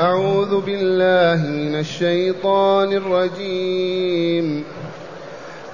أعوذ 0.00 0.60
بالله 0.60 1.46
من 1.46 1.74
الشيطان 1.74 2.92
الرجيم. 2.92 4.64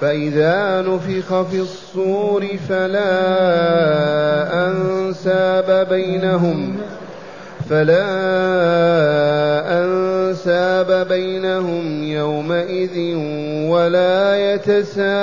فإذا 0.01 0.85
نفخ 0.89 1.43
في 1.43 1.61
الصور 1.61 2.47
فلا 2.69 3.15
أنساب 4.69 5.87
بينهم 5.91 6.77
فلا 7.71 8.05
أنساب 9.85 11.09
بينهم 11.09 12.03
يومئذ 12.03 13.17
ولا 13.69 14.55
يتساءلون. 14.55 15.23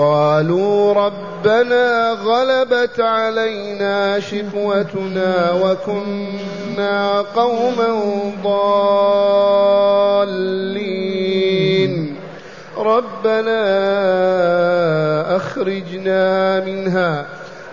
قالوا 0.00 0.92
ربنا 0.92 2.10
غلبت 2.10 3.00
علينا 3.00 4.20
شقوتنا 4.20 5.52
وكنا 5.52 7.20
قوما 7.20 8.02
ضالين. 8.44 9.80
ربنا 12.76 13.60
أخرجنا 15.36 16.60
منها 16.64 17.26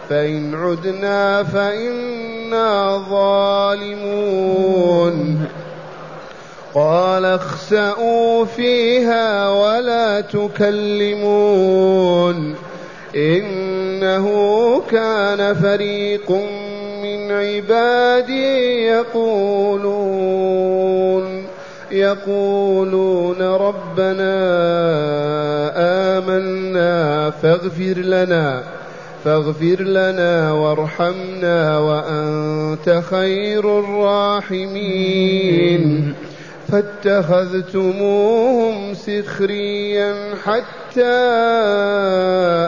فإن 0.09 0.55
عدنا 0.55 1.43
فإنا 1.43 2.97
ظالمون. 3.09 4.37
قال 6.77 7.25
اخسأوا 7.25 8.45
فيها 8.45 9.49
ولا 9.49 10.21
تكلمون 10.21 11.57
إنه 13.15 14.27
كان 14.91 15.55
فريق 15.55 16.31
من 17.03 17.31
عبادي 17.31 18.85
يقولون 18.85 20.27
يقولون 21.91 23.41
ربنا 23.41 24.37
آمنا 26.17 27.29
فاغفر 27.29 27.97
لنا 27.97 28.63
فاغفر 29.25 29.81
لنا 29.81 30.51
وارحمنا 30.51 31.79
وأنت 31.79 33.01
خير 33.09 33.79
الراحمين. 33.79 35.47
فاتخذتموهم 36.71 38.13
سخريا 38.93 40.35
حتى 40.45 41.17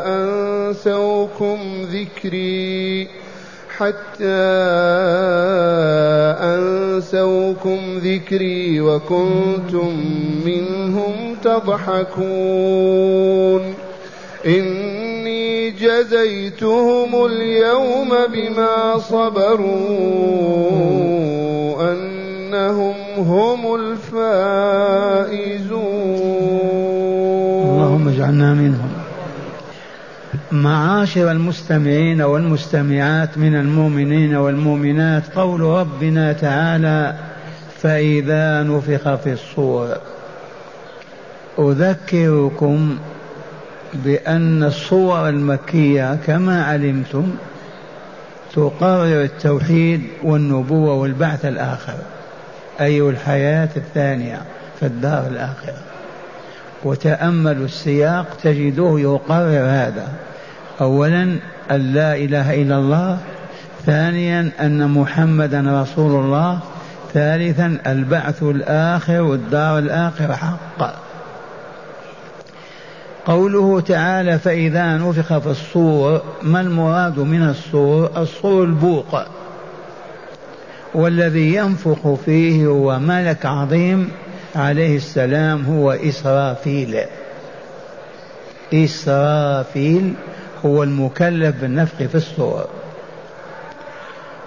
أنسوكم 0.06 1.60
ذكري 1.92 3.08
حتى 3.78 4.26
أنسوكم 6.56 7.80
ذكري 7.98 8.82
وكنتم 8.82 9.94
منهم 10.46 11.36
تضحكون. 11.44 12.70
إني 14.46 15.72
جزيتهم 15.72 17.26
اليوم 17.26 18.10
بما 18.34 18.98
صبروا 18.98 19.70
أنهم 21.92 22.99
هم 23.20 23.76
الفائزون. 23.76 24.10
اللهم 27.62 28.08
اجعلنا 28.08 28.54
منهم. 28.54 28.90
معاشر 30.52 31.32
المستمعين 31.32 32.22
والمستمعات 32.22 33.38
من 33.38 33.56
المؤمنين 33.56 34.36
والمؤمنات 34.36 35.24
قول 35.36 35.62
ربنا 35.62 36.34
تعالى 36.34 37.16
فإذا 37.82 38.64
نفخ 38.64 39.16
في 39.16 39.34
الصور 39.34 39.98
أذكركم 41.60 42.98
بأن 43.94 44.64
الصور 44.64 45.30
المكية 45.30 46.16
كما 46.16 46.64
علمتم 46.64 47.32
تقرر 48.54 49.24
التوحيد 49.24 50.02
والنبوة 50.24 50.94
والبعث 50.94 51.46
الآخر. 51.46 51.96
أي 52.82 53.02
الحياة 53.02 53.70
الثانية 53.76 54.42
في 54.80 54.86
الدار 54.86 55.28
الآخرة. 55.28 55.78
وتأملوا 56.84 57.66
السياق 57.66 58.26
تجدوه 58.44 59.00
يقرر 59.00 59.66
هذا. 59.66 60.08
أولا 60.82 61.40
أن 61.72 61.94
لا 61.94 62.16
إله 62.16 62.62
إلا 62.62 62.78
الله. 62.78 63.18
ثانيا 63.86 64.52
أن 64.60 64.90
محمدا 64.90 65.82
رسول 65.82 66.24
الله. 66.26 66.60
ثالثا 67.14 67.78
البعث 67.88 68.44
الآخر 68.44 69.22
والدار 69.22 69.80
الآخرة 69.80 70.34
حق 70.34 70.94
قوله 73.26 73.82
تعالى 73.82 74.40
فإذا 74.40 74.98
نفخ 74.98 75.38
في 75.38 75.48
الصور 75.48 76.22
ما 76.44 76.62
المراد 76.62 77.20
من 77.20 77.50
الصور؟ 77.50 78.10
الصور 78.18 78.64
البوق. 78.64 79.22
والذي 80.94 81.56
ينفخ 81.56 82.14
فيه 82.26 82.66
هو 82.66 83.00
ملك 83.00 83.46
عظيم 83.46 84.12
عليه 84.56 84.98
السلام 84.98 85.66
هو 85.66 85.92
إسرافيل. 85.92 87.00
إسرافيل 88.74 90.14
هو 90.66 90.84
المكلف 90.84 91.56
بالنفخ 91.62 91.96
في 91.96 92.16
الصور. 92.16 92.68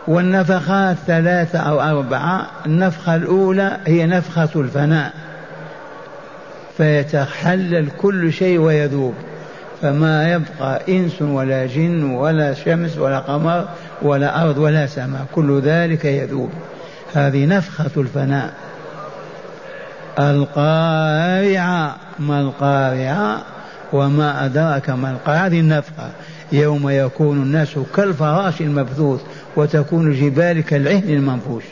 والنفخات 0.08 0.97
ثلاثة 1.06 1.58
أو 1.58 1.80
أربعة 1.80 2.47
النفخة 2.66 3.16
الأولى 3.16 3.76
هي 3.86 4.06
نفخة 4.06 4.48
الفناء 4.56 5.12
فيتحلل 6.76 7.88
كل 7.98 8.32
شيء 8.32 8.59
ويذوب. 8.59 9.14
فما 9.82 10.32
يبقى 10.32 10.82
إنس 10.88 11.22
ولا 11.22 11.66
جن 11.66 12.04
ولا 12.04 12.54
شمس 12.54 12.98
ولا 12.98 13.19
قمر 13.19 13.69
ولا 14.03 14.43
أرض 14.44 14.59
ولا 14.59 14.87
سماء. 14.87 15.26
كل 15.34 15.60
ذلك 15.60 16.04
يذوب. 16.04 16.50
هذه 17.15 17.47
نفخة 17.47 17.91
الفناء. 17.97 18.53
القارعة. 20.19 21.97
ما 22.19 22.41
القارعة 22.41 23.42
وما 23.92 24.44
أدراك 24.44 24.91
ما 24.91 25.10
القارعة. 25.10 25.47
هذه 25.47 25.60
النفخة. 25.60 26.10
يوم 26.53 26.88
يكون 26.88 27.42
الناس 27.42 27.78
كالفراش 27.97 28.60
المبثوث 28.60 29.21
وتكون 29.56 30.06
الجبال 30.06 30.60
كالعهن 30.60 31.09
المنفوش. 31.09 31.65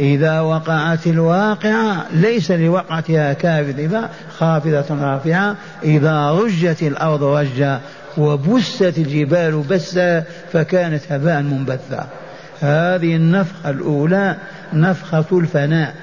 إذا 0.00 0.40
وقعت 0.40 1.06
الواقعة 1.06 2.06
ليس 2.12 2.50
لوقعتها 2.50 3.32
كاذبة 3.32 4.08
خافضة 4.38 4.84
رافعة. 4.90 5.56
إذا 5.84 6.30
رجت 6.30 6.82
الأرض 6.82 7.22
رجا 7.22 7.80
وبست 8.18 8.98
الجبال 8.98 9.62
بسا 9.70 10.24
فكانت 10.52 11.12
هباء 11.12 11.42
منبثا. 11.42 12.06
هذه 12.60 13.16
النفخة 13.16 13.70
الأولى 13.70 14.36
نفخة 14.72 15.24
الفناء. 15.32 15.94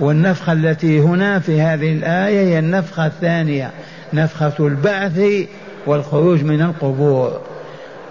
والنفخة 0.00 0.52
التي 0.52 1.00
هنا 1.00 1.38
في 1.38 1.60
هذه 1.60 1.92
الآية 1.92 2.40
هي 2.46 2.58
النفخة 2.58 3.06
الثانية 3.06 3.70
نفخة 4.12 4.66
البعث 4.66 5.20
والخروج 5.86 6.42
من 6.42 6.62
القبور 6.62 7.40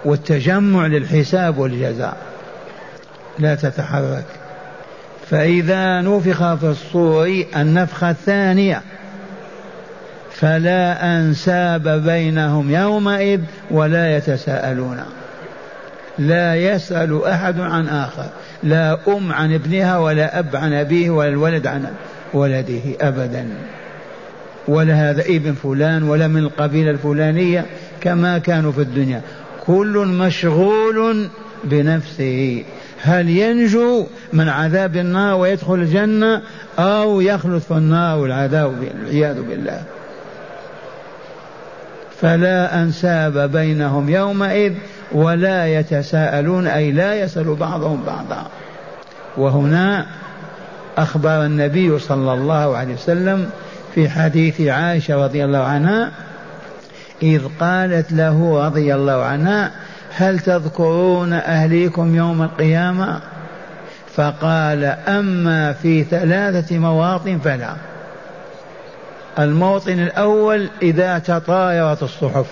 والتجمع 0.04 0.86
للحساب 0.86 1.58
والجزاء. 1.58 2.29
لا 3.40 3.54
تتحرك. 3.54 4.24
فإذا 5.30 6.00
نفخ 6.00 6.54
في 6.54 6.66
الصور 6.66 7.44
النفخة 7.56 8.10
الثانية 8.10 8.82
فلا 10.30 11.16
أنساب 11.16 11.88
بينهم 11.88 12.70
يومئذ 12.70 13.40
ولا 13.70 14.16
يتساءلون. 14.16 15.00
لا 16.18 16.54
يسأل 16.56 17.24
أحد 17.24 17.60
عن 17.60 17.88
آخر 17.88 18.26
لا 18.62 18.98
أم 19.08 19.32
عن 19.32 19.54
ابنها 19.54 19.98
ولا 19.98 20.38
أب 20.38 20.56
عن 20.56 20.72
أبيه 20.72 21.10
ولا 21.10 21.28
الولد 21.28 21.66
عن 21.66 21.86
ولده 22.32 22.80
أبدا. 23.00 23.48
ولا 24.68 25.10
هذا 25.10 25.22
ابن 25.22 25.52
فلان 25.52 26.02
ولا 26.02 26.28
من 26.28 26.40
القبيلة 26.40 26.90
الفلانية 26.90 27.66
كما 28.00 28.38
كانوا 28.38 28.72
في 28.72 28.80
الدنيا. 28.80 29.20
كل 29.66 30.06
مشغول 30.06 31.28
بنفسه. 31.64 32.64
هل 33.02 33.28
ينجو 33.28 34.06
من 34.32 34.48
عذاب 34.48 34.96
النار 34.96 35.36
ويدخل 35.36 35.74
الجنة 35.74 36.42
أو 36.78 37.20
يخلد 37.20 37.58
في 37.58 37.70
النار 37.70 38.18
والعذاب 38.18 38.74
والعياذ 38.78 39.42
بالله؟ 39.42 39.82
فلا 42.20 42.82
أنساب 42.82 43.38
بينهم 43.38 44.08
يومئذ 44.08 44.72
ولا 45.12 45.66
يتساءلون 45.66 46.66
أي 46.66 46.92
لا 46.92 47.14
يسأل 47.14 47.54
بعضهم 47.54 48.02
بعضا. 48.06 48.46
وهنا 49.36 50.06
أخبر 50.98 51.44
النبي 51.44 51.98
صلى 51.98 52.32
الله 52.32 52.76
عليه 52.76 52.94
وسلم 52.94 53.50
في 53.94 54.08
حديث 54.08 54.60
عائشة 54.60 55.24
رضي 55.24 55.44
الله 55.44 55.58
عنها 55.58 56.10
إذ 57.22 57.42
قالت 57.60 58.12
له 58.12 58.66
رضي 58.66 58.94
الله 58.94 59.24
عنها 59.24 59.70
هل 60.16 60.38
تذكرون 60.38 61.32
أهليكم 61.32 62.14
يوم 62.14 62.42
القيامة؟ 62.42 63.20
فقال 64.14 64.84
أما 64.84 65.72
في 65.72 66.04
ثلاثة 66.04 66.78
مواطن 66.78 67.38
فلا. 67.38 67.76
الموطن 69.38 69.92
الأول 69.92 70.68
إذا 70.82 71.18
تطايرت 71.18 72.02
الصحف 72.02 72.46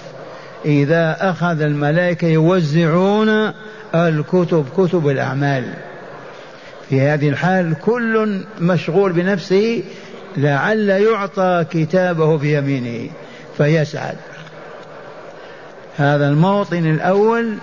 إذا 0.65 1.17
أخذ 1.21 1.61
الملائكة 1.61 2.27
يوزعون 2.27 3.53
الكتب 3.95 4.67
كتب 4.77 5.09
الأعمال. 5.09 5.65
في 6.89 7.01
هذه 7.01 7.29
الحال 7.29 7.75
كل 7.85 8.41
مشغول 8.61 9.13
بنفسه 9.13 9.83
لعل 10.37 10.89
يعطى 10.89 11.65
كتابه 11.71 12.39
بيمينه 12.39 13.11
فيسعد. 13.57 14.17
هذا 15.99 16.29
الموطن 16.29 16.87
الأول 16.87 17.55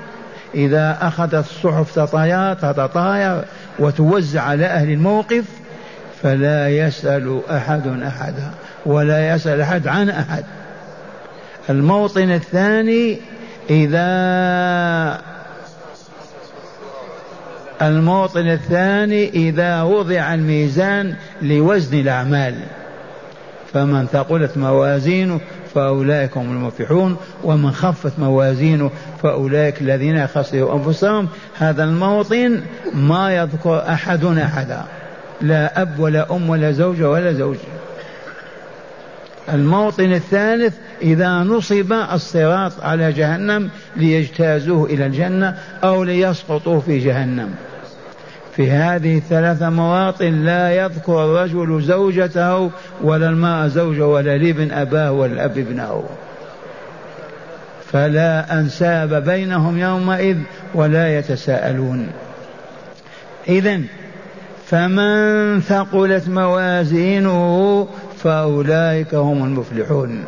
إذا 0.55 0.97
أخذت 1.01 1.33
الصحف 1.33 1.95
تطاير 1.95 2.53
تتطاير 2.53 3.45
وتوزع 3.79 4.41
على 4.41 4.65
أهل 4.65 4.91
الموقف 4.91 5.43
فلا 6.23 6.69
يسأل 6.69 7.41
أحد 7.51 7.87
أحدا 7.87 8.51
ولا 8.85 9.35
يسأل 9.35 9.61
أحد 9.61 9.87
عن 9.87 10.09
أحد. 10.09 10.43
الموطن 11.69 12.31
الثاني 12.31 13.17
إذا 13.69 15.21
الموطن 17.81 18.47
الثاني 18.47 19.29
إذا 19.29 19.81
وضع 19.81 20.33
الميزان 20.33 21.15
لوزن 21.41 21.99
الأعمال. 21.99 22.55
فمن 23.75 24.07
ثقلت 24.07 24.57
موازينه 24.57 25.39
فأولئك 25.73 26.37
هم 26.37 26.51
المفلحون 26.51 27.17
ومن 27.43 27.71
خفت 27.71 28.19
موازينه 28.19 28.91
فأولئك 29.23 29.81
الذين 29.81 30.27
خسروا 30.27 30.75
أنفسهم. 30.75 31.27
هذا 31.57 31.83
الموطن 31.83 32.61
ما 32.93 33.35
يذكر 33.35 33.89
أحد 33.89 34.25
أحدا 34.25 34.81
لا 35.41 35.81
أب 35.81 35.99
ولا 35.99 36.35
أم 36.35 36.49
ولا 36.49 36.71
زوجة 36.71 37.09
ولا 37.09 37.33
زوج. 37.33 37.57
الموطن 39.53 40.13
الثالث 40.13 40.73
إذا 41.01 41.29
نصب 41.29 41.93
الصراط 41.93 42.71
على 42.81 43.11
جهنم 43.11 43.69
ليجتازوه 43.95 44.85
إلى 44.85 45.05
الجنة 45.05 45.57
أو 45.83 46.03
ليسقطوا 46.03 46.79
في 46.79 46.99
جهنم. 46.99 47.55
في 48.55 48.71
هذه 48.71 49.17
الثلاثة 49.17 49.69
مواطن 49.69 50.31
لا 50.31 50.71
يذكر 50.71 51.25
الرجل 51.25 51.81
زوجته 51.81 52.71
ولا 53.03 53.29
المرأة 53.29 53.67
زوجه 53.67 54.07
ولا 54.07 54.35
الابن 54.35 54.71
أباه 54.71 55.11
ولا 55.11 55.33
الأب 55.33 55.57
ابنه. 55.57 56.03
فلا 57.91 58.59
أنساب 58.59 59.23
بينهم 59.23 59.77
يومئذ 59.77 60.37
ولا 60.73 61.19
يتساءلون. 61.19 62.07
إذا 63.47 63.81
فمن 64.65 65.61
ثقلت 65.61 66.29
موازينه 66.29 67.87
فأولئك 68.17 69.15
هم 69.15 69.43
المفلحون. 69.43 70.23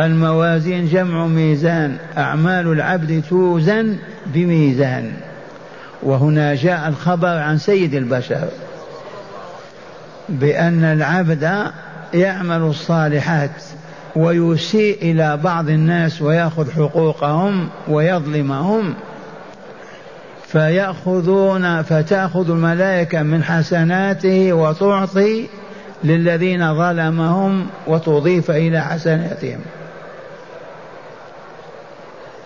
الموازين 0.00 0.88
جمع 0.88 1.26
ميزان 1.26 1.96
أعمال 2.18 2.72
العبد 2.72 3.22
توزن 3.28 3.96
بميزان. 4.26 5.12
وهنا 6.02 6.54
جاء 6.54 6.88
الخبر 6.88 7.38
عن 7.38 7.58
سيد 7.58 7.94
البشر 7.94 8.48
بأن 10.28 10.84
العبد 10.84 11.70
يعمل 12.14 12.62
الصالحات 12.62 13.50
ويسيء 14.16 14.98
إلى 15.02 15.36
بعض 15.36 15.68
الناس 15.68 16.22
ويأخذ 16.22 16.70
حقوقهم 16.70 17.68
ويظلمهم 17.88 18.94
فيأخذون 20.46 21.82
فتأخذ 21.82 22.50
الملائكة 22.50 23.22
من 23.22 23.44
حسناته 23.44 24.52
وتعطي 24.52 25.46
للذين 26.04 26.74
ظلمهم 26.74 27.66
وتضيف 27.86 28.50
إلى 28.50 28.80
حسناتهم. 28.80 29.58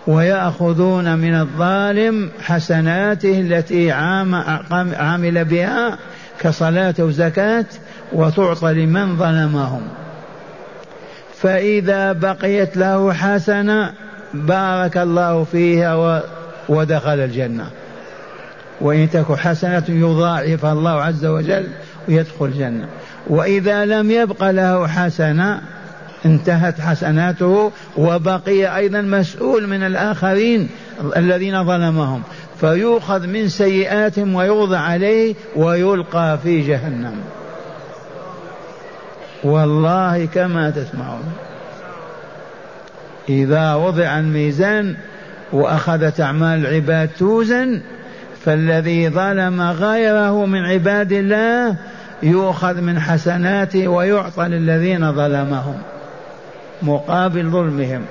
ويأخذون 0.07 1.17
من 1.17 1.35
الظالم 1.35 2.29
حسناته 2.41 3.39
التي 3.41 3.91
عام 3.91 4.35
عمل 4.95 5.45
بها 5.45 5.97
كصلاة 6.39 6.95
وزكاة 6.99 7.65
وتعطى 8.13 8.73
لمن 8.73 9.17
ظلمهم. 9.17 9.81
فإذا 11.41 12.11
بقيت 12.11 12.77
له 12.77 13.13
حسنة 13.13 13.93
بارك 14.33 14.97
الله 14.97 15.43
فيها 15.43 16.21
ودخل 16.69 17.19
الجنة. 17.19 17.69
وإن 18.81 19.09
تك 19.09 19.33
حسنة 19.33 19.83
يضاعفها 19.89 20.73
الله 20.73 21.01
عز 21.01 21.25
وجل 21.25 21.67
ويدخل 22.07 22.45
الجنة. 22.45 22.87
وإذا 23.27 23.85
لم 23.85 24.11
يبق 24.11 24.49
له 24.49 24.87
حسنة 24.87 25.61
انتهت 26.25 26.81
حسناته 26.81 27.71
وبقي 27.97 28.77
أيضا 28.77 29.01
مسؤول 29.01 29.67
من 29.67 29.83
الآخرين 29.83 30.69
الذين 31.17 31.63
ظلمهم. 31.63 32.21
فيؤخذ 32.59 33.27
من 33.27 33.49
سيئاتهم 33.49 34.35
ويوضع 34.35 34.79
عليه 34.79 35.35
ويلقى 35.55 36.39
في 36.43 36.61
جهنم. 36.61 37.15
والله 39.43 40.25
كما 40.25 40.69
تسمعون. 40.69 41.33
إذا 43.29 43.73
وضع 43.73 44.19
الميزان 44.19 44.95
وأخذت 45.53 46.21
أعمال 46.21 46.65
العباد 46.65 47.09
توزن 47.19 47.81
فالذي 48.45 49.09
ظلم 49.09 49.61
غيره 49.61 50.45
من 50.45 50.65
عباد 50.65 51.11
الله 51.11 51.75
يؤخذ 52.23 52.81
من 52.81 52.99
حسناته 52.99 53.87
ويعطى 53.87 54.43
للذين 54.43 55.13
ظلمهم. 55.13 55.77
مقابل 56.81 57.49
ظلمهم. 57.49 58.01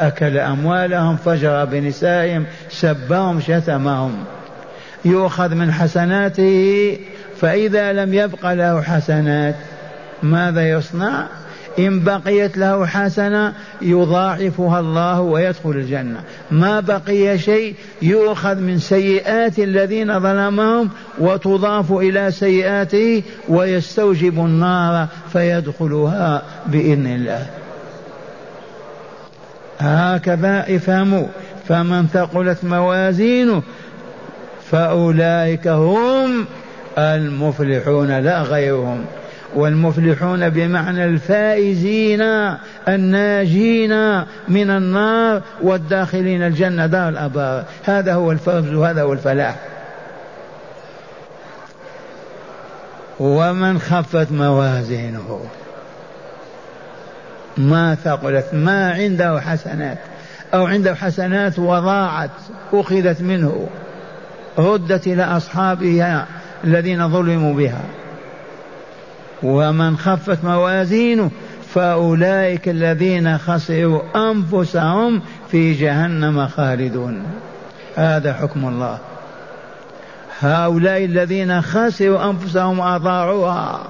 أكل 0.00 0.38
أموالهم 0.38 1.16
فجر 1.16 1.64
بنسائهم 1.64 2.44
سبهم 2.70 3.40
شتمهم. 3.40 4.24
يؤخذ 5.04 5.54
من 5.54 5.72
حسناته 5.72 6.98
فإذا 7.40 7.92
لم 7.92 8.14
يبق 8.14 8.52
له 8.52 8.82
حسنات 8.82 9.54
ماذا 10.22 10.70
يصنع؟ 10.70 11.26
إن 11.78 12.00
بقيت 12.00 12.58
له 12.58 12.86
حسنة 12.86 13.52
يضاعفها 13.82 14.80
الله 14.80 15.20
ويدخل 15.20 15.70
الجنة. 15.70 16.20
ما 16.50 16.80
بقي 16.80 17.38
شيء 17.38 17.74
يؤخذ 18.02 18.54
من 18.54 18.78
سيئات 18.78 19.58
الذين 19.58 20.20
ظلمهم 20.20 20.90
وتضاف 21.18 21.92
إلى 21.92 22.30
سيئاته 22.30 23.22
ويستوجب 23.48 24.38
النار 24.38 25.06
فيدخلها 25.32 26.42
بإذن 26.66 27.06
الله. 27.06 27.46
هكذا 29.78 30.76
افهموا 30.76 31.26
فمن 31.68 32.06
ثقلت 32.06 32.64
موازينه 32.64 33.62
فأولئك 34.70 35.68
هم 35.68 36.46
المفلحون 36.98 38.18
لا 38.18 38.42
غيرهم. 38.42 39.04
والمفلحون 39.54 40.48
بمعنى 40.48 41.04
الفائزين 41.04 42.20
الناجين 42.88 44.18
من 44.48 44.70
النار 44.70 45.42
والداخلين 45.62 46.42
الجنة 46.42 46.86
دار 46.86 47.08
الأبرار. 47.08 47.64
هذا 47.84 48.14
هو 48.14 48.32
الفوز 48.32 48.72
وهذا 48.72 49.02
هو 49.02 49.12
الفلاح. 49.12 49.56
ومن 53.20 53.78
خفت 53.78 54.32
موازينه. 54.32 55.40
ما 57.56 57.94
ثقلت 57.94 58.46
ما 58.52 58.92
عنده 58.92 59.40
حسنات 59.40 59.98
أو 60.54 60.66
عنده 60.66 60.94
حسنات 60.94 61.58
وضاعت 61.58 62.30
أخذت 62.72 63.20
منه 63.20 63.66
ردت 64.58 65.06
إلى 65.06 65.24
أصحابها 65.24 66.26
الذين 66.64 67.08
ظلموا 67.08 67.54
بها. 67.54 67.84
ومن 69.42 69.96
خفت 69.96 70.44
موازينه 70.44 71.30
فأولئك 71.74 72.68
الذين 72.68 73.38
خسروا 73.38 74.30
أنفسهم 74.30 75.22
في 75.50 75.72
جهنم 75.72 76.48
خالدون. 76.48 77.22
هذا 77.96 78.32
حكم 78.32 78.68
الله. 78.68 78.98
هؤلاء 80.40 81.04
الذين 81.04 81.62
خسروا 81.62 82.30
أنفسهم 82.30 82.78
وأضاعوها 82.78 83.80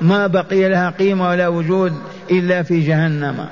ما 0.00 0.26
بقي 0.26 0.68
لها 0.68 0.90
قيمة 0.90 1.28
ولا 1.28 1.48
وجود 1.48 1.92
إلا 2.30 2.62
في 2.62 2.80
جهنم. 2.80 3.46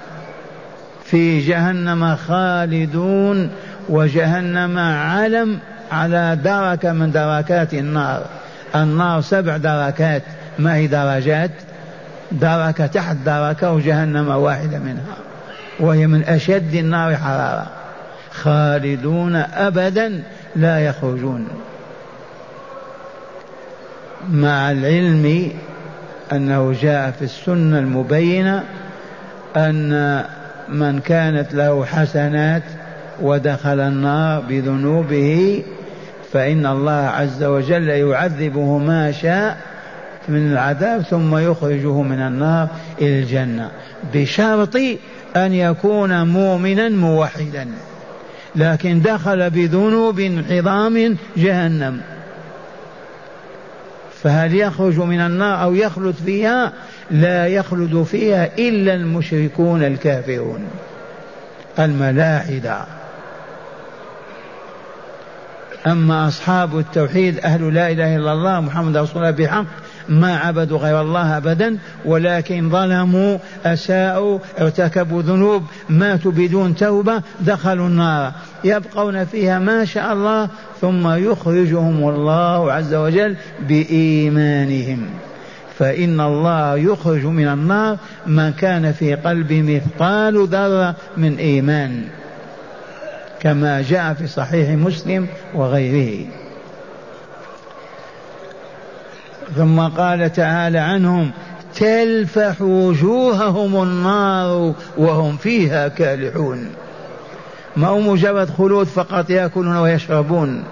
في 1.04 1.40
جهنم 1.40 2.16
خالدون 2.16 3.50
وجهنم 3.88 4.78
علم 4.78 5.58
على 5.92 6.38
دركة 6.44 6.92
من 6.92 7.12
دركات 7.12 7.74
النار. 7.74 8.26
النار 8.74 9.20
سبع 9.20 9.56
دركات. 9.56 10.22
ما 10.58 10.74
هي 10.74 10.86
درجات؟ 10.86 11.50
دركة 12.32 12.86
تحت 12.86 13.16
دركة 13.16 13.72
وجهنم 13.72 14.28
واحدة 14.28 14.78
منها. 14.78 15.16
وهي 15.80 16.06
من 16.06 16.24
أشد 16.24 16.74
النار 16.74 17.16
حرارة. 17.16 17.66
خالدون 18.30 19.36
أبدا 19.36 20.22
لا 20.56 20.80
يخرجون. 20.80 21.48
مع 24.30 24.70
العلم 24.70 25.52
أنه 26.32 26.72
جاء 26.82 27.10
في 27.10 27.22
السنة 27.22 27.78
المبينة 27.78 28.64
أن 29.56 30.24
من 30.68 30.98
كانت 30.98 31.54
له 31.54 31.84
حسنات 31.84 32.62
ودخل 33.22 33.80
النار 33.80 34.40
بذنوبه 34.40 35.62
فإن 36.32 36.66
الله 36.66 36.92
عز 36.92 37.42
وجل 37.42 37.88
يعذبه 37.88 38.78
ما 38.78 39.12
شاء 39.12 39.56
من 40.28 40.52
العذاب 40.52 41.02
ثم 41.02 41.36
يخرجه 41.36 42.02
من 42.02 42.18
النار 42.18 42.68
إلى 43.00 43.18
الجنة 43.18 43.70
بشرط 44.14 44.76
أن 45.36 45.52
يكون 45.52 46.26
مؤمنا 46.26 46.88
موحدا 46.88 47.66
لكن 48.56 49.02
دخل 49.02 49.50
بذنوب 49.50 50.20
عظام 50.50 51.16
جهنم. 51.36 52.00
فهل 54.24 54.54
يخرج 54.54 54.98
من 54.98 55.20
النار 55.20 55.62
أو 55.62 55.74
يخلد 55.74 56.14
فيها؟ 56.26 56.72
لا 57.10 57.46
يخلد 57.46 58.02
فيها 58.02 58.48
إلا 58.58 58.94
المشركون 58.94 59.84
الكافرون. 59.84 60.64
الملاحدة. 61.78 62.84
أما 65.86 66.28
أصحاب 66.28 66.78
التوحيد 66.78 67.38
أهل 67.38 67.74
لا 67.74 67.90
إله 67.90 68.16
إلا 68.16 68.32
الله 68.32 68.60
محمد 68.60 68.96
رسول 68.96 69.16
الله 69.16 69.30
بحق 69.30 69.64
ما 70.08 70.36
عبدوا 70.36 70.78
غير 70.78 71.00
الله 71.00 71.36
أبدا 71.36 71.78
ولكن 72.04 72.70
ظلموا 72.70 73.38
أساءوا 73.64 74.38
ارتكبوا 74.60 75.22
ذنوب 75.22 75.62
ماتوا 75.88 76.32
بدون 76.32 76.74
توبة 76.76 77.22
دخلوا 77.40 77.86
النار. 77.86 78.32
يبقون 78.64 79.24
فيها 79.24 79.58
ما 79.58 79.84
شاء 79.84 80.12
الله 80.12 80.48
ثم 80.80 81.08
يخرجهم 81.08 82.08
الله 82.08 82.72
عز 82.72 82.94
وجل 82.94 83.36
بإيمانهم. 83.68 85.06
فإن 85.78 86.20
الله 86.20 86.76
يخرج 86.76 87.24
من 87.24 87.48
النار 87.48 87.96
من 88.26 88.52
كان 88.52 88.92
في 88.92 89.14
قلبه 89.14 89.62
مثقال 89.62 90.46
ذرة 90.46 90.94
من 91.16 91.36
إيمان 91.36 92.04
كما 93.40 93.82
جاء 93.82 94.14
في 94.14 94.26
صحيح 94.26 94.70
مسلم 94.70 95.26
وغيره. 95.54 96.26
ثم 99.56 99.80
قال 99.80 100.32
تعالى 100.32 100.78
عنهم 100.78 101.30
تلفح 101.74 102.62
وجوههم 102.62 103.82
النار 103.82 104.74
وهم 104.96 105.36
فيها 105.36 105.88
كالحون. 105.88 106.68
ما 107.76 107.86
هو 107.86 108.00
مجرد 108.00 108.50
خلود 108.50 108.86
فقط 108.86 109.30
يأكلون 109.30 109.76
ويشربون. 109.76 110.64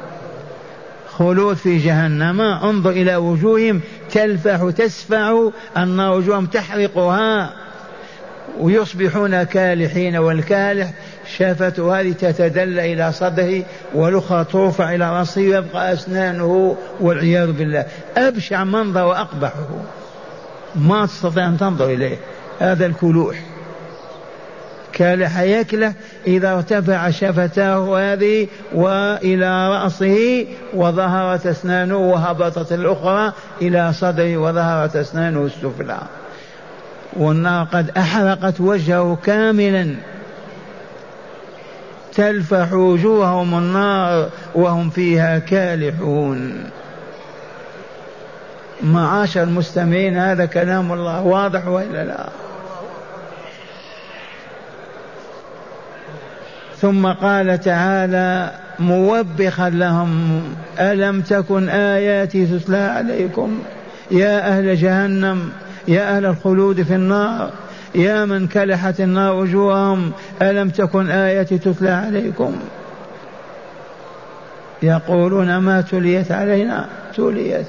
خلود 1.18 1.56
في 1.56 1.78
جهنم 1.78 2.40
انظر 2.40 2.90
إلى 2.90 3.16
وجوههم 3.16 3.80
تلفح 4.10 4.70
تسفع 4.76 5.48
النار 5.76 6.12
وجوههم 6.12 6.46
تحرقها 6.46 7.52
ويصبحون 8.60 9.42
كالحين 9.42 10.16
والكالح. 10.16 10.90
شافته 11.38 12.00
هذه 12.00 12.12
تتدلى 12.12 12.92
إلى 12.92 13.12
صدره 13.12 13.62
والأخرى 13.94 14.44
ترفع 14.44 14.94
إلى 14.94 15.18
رأسه 15.18 15.40
ويبقى 15.40 15.92
أسنانه 15.92 16.76
والعياذ 17.00 17.52
بالله. 17.52 17.86
أبشع 18.16 18.64
منظر 18.64 19.04
وأقبحه. 19.04 19.68
ما 20.74 21.06
تستطيع 21.06 21.46
أن 21.46 21.58
تنظر 21.58 21.84
إليه. 21.84 22.16
هذا 22.60 22.86
الكلوح. 22.86 23.36
كالح 24.92 25.40
يكله 25.40 25.94
إذا 26.26 26.52
ارتفع 26.52 27.10
شفتاه 27.10 27.98
هذه 27.98 28.46
وإلى 28.74 29.68
رأسه 29.68 30.46
وظهرت 30.74 31.46
أسنانه 31.46 31.96
وهبطت 31.96 32.72
الأخرى 32.72 33.32
إلى 33.62 33.92
صدره 33.92 34.36
وظهرت 34.36 34.96
أسنانه 34.96 35.40
السفلى. 35.46 35.98
والنار 37.16 37.64
قد 37.64 37.90
أحرقت 37.96 38.60
وجهه 38.60 39.18
كاملا. 39.24 39.94
تلفح 42.14 42.73
وجوههم 42.73 43.59
النار 43.59 44.28
وهم 44.54 44.90
فيها 44.90 45.38
كالحون. 45.38 46.64
معاشر 48.83 49.42
المستمعين 49.42 50.16
هذا 50.16 50.47
كلام 50.47 50.92
الله. 50.92 51.23
واضح 51.23 51.66
وإلا 51.66 52.04
لا؟ 52.04 52.28
ثم 56.81 57.07
قال 57.07 57.61
تعالى 57.61 58.50
موبخا 58.78 59.71
لهم 59.71 60.42
ألم 60.81 61.21
تكن 61.21 61.69
آياتي 61.69 62.47
تتلى 62.47 62.76
عليكم؟ 62.76 63.62
يا 64.11 64.49
أهل 64.49 64.76
جهنم 64.76 65.52
يا 65.88 66.16
أهل 66.16 66.26
الخلود 66.26 66.83
في 66.83 66.95
النار. 66.95 67.50
يا 67.94 68.25
من 68.25 68.49
كلحت 68.49 69.00
النار 69.00 69.34
وجوههم 69.34 70.12
ألم 70.42 70.70
تكن 70.70 71.11
آيتي 71.11 71.58
تتلى 71.58 71.90
عليكم؟ 71.90 72.56
يقولون 74.82 75.56
ما 75.56 75.80
تليت 75.80 76.32
علينا؟ 76.32 76.87
تليت. 77.16 77.66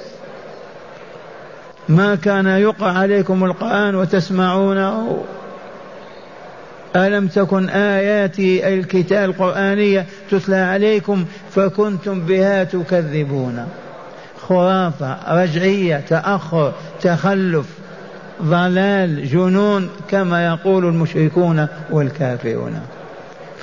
ما 1.90 2.16
كان 2.16 2.48
يقرأ 2.48 2.92
عليكم 2.92 3.44
القرآن 3.44 3.96
وتسمعونه؟ 3.96 5.24
ألم 6.96 7.28
تكن 7.28 7.70
آياتي 7.70 8.74
الكتاب 8.74 9.30
القرآنية 9.30 10.06
تتلى 10.32 10.56
عليكم 10.56 11.26
فكنتم 11.52 12.20
بها 12.20 12.64
تكذبون؟ 12.64 13.68
خرافة 14.42 15.18
رجعية 15.44 15.98
تأخر 16.10 16.74
تخلف. 17.02 17.83
ضلال 18.42 19.28
جنون 19.30 19.90
كما 20.10 20.46
يقول 20.46 20.86
المشركون 20.86 21.68
والكافرون. 21.92 22.80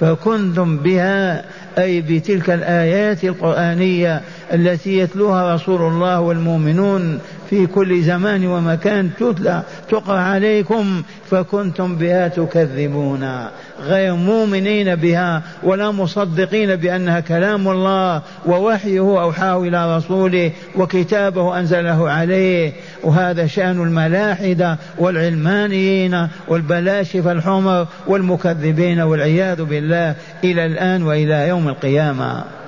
فكنتم 0.00 0.77
بها 0.77 1.45
أي 1.79 2.00
بتلك 2.00 2.50
الآيات 2.50 3.25
القرآنية 3.25 4.21
التي 4.53 4.99
يتلوها 4.99 5.55
رسول 5.55 5.83
الله 5.93 6.21
والمؤمنون 6.21 7.21
في 7.50 7.66
كل 7.66 8.02
زمان 8.02 8.47
ومكان 8.47 9.11
تتلى 9.21 9.62
تقرأ 9.90 10.19
عليكم 10.19 11.02
فكنتم 11.30 11.97
بها 11.97 12.28
تكذبون. 12.28 13.49
غير 13.83 14.14
مؤمنين 14.14 14.95
بها 14.95 15.42
ولا 15.62 15.90
مصدقين 15.90 16.76
بأنها 16.76 17.21
كلام 17.21 17.69
الله 17.69 18.23
ووحيه 18.47 19.00
أوحاه 19.00 19.62
إلى 19.62 19.97
رسوله 19.97 20.52
وكتابه 20.76 21.59
أنزله 21.59 22.11
عليه. 22.11 22.73
وهذا 23.02 23.47
شأن 23.47 23.83
الملاحدة 23.83 24.78
والعلمانيين 24.99 26.28
والبلاشفه 26.49 27.33
الحمر 27.33 27.87
والمكذبين 28.07 29.00
والعياذ 29.00 29.62
بالله 29.64 30.14
إلى 30.45 30.66
الآن 30.66 31.02
وإلى 31.02 31.49
يوم 31.49 31.69
القيامة. 31.69 32.60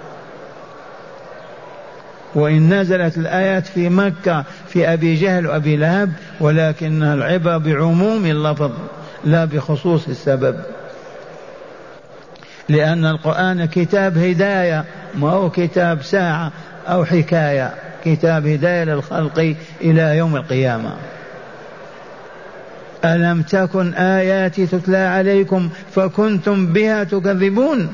وإن 2.35 2.81
نزلت 2.81 3.17
الآيات 3.17 3.67
في 3.67 3.89
مكة 3.89 4.45
في 4.69 4.93
أبي 4.93 5.15
جهل 5.15 5.47
وأبي 5.47 5.77
لهب 5.77 6.13
ولكن 6.41 7.03
العبرة 7.03 7.57
بعموم 7.57 8.27
اللفظ 8.27 8.71
لا 9.25 9.45
بخصوص 9.45 10.09
السبب. 10.09 10.57
لأن 12.69 13.05
القرآن 13.07 13.65
كتاب 13.65 14.19
هداية 14.19 14.85
ما 15.15 15.31
هو 15.31 15.51
كتاب 15.51 16.03
ساعة 16.03 16.53
أو 16.89 17.05
حكاية 17.05 17.75
كتاب 18.05 18.47
هداية 18.47 18.85
للخلق 18.85 19.55
إلى 19.81 20.17
يوم 20.17 20.37
القيامة. 20.37 20.95
ألم 23.05 23.43
تكن 23.43 23.95
آياتي 23.95 24.67
تتلى 24.67 24.97
عليكم 24.97 25.69
فكنتم 25.95 26.67
بها 26.67 27.05
تكذبون؟ 27.05 27.93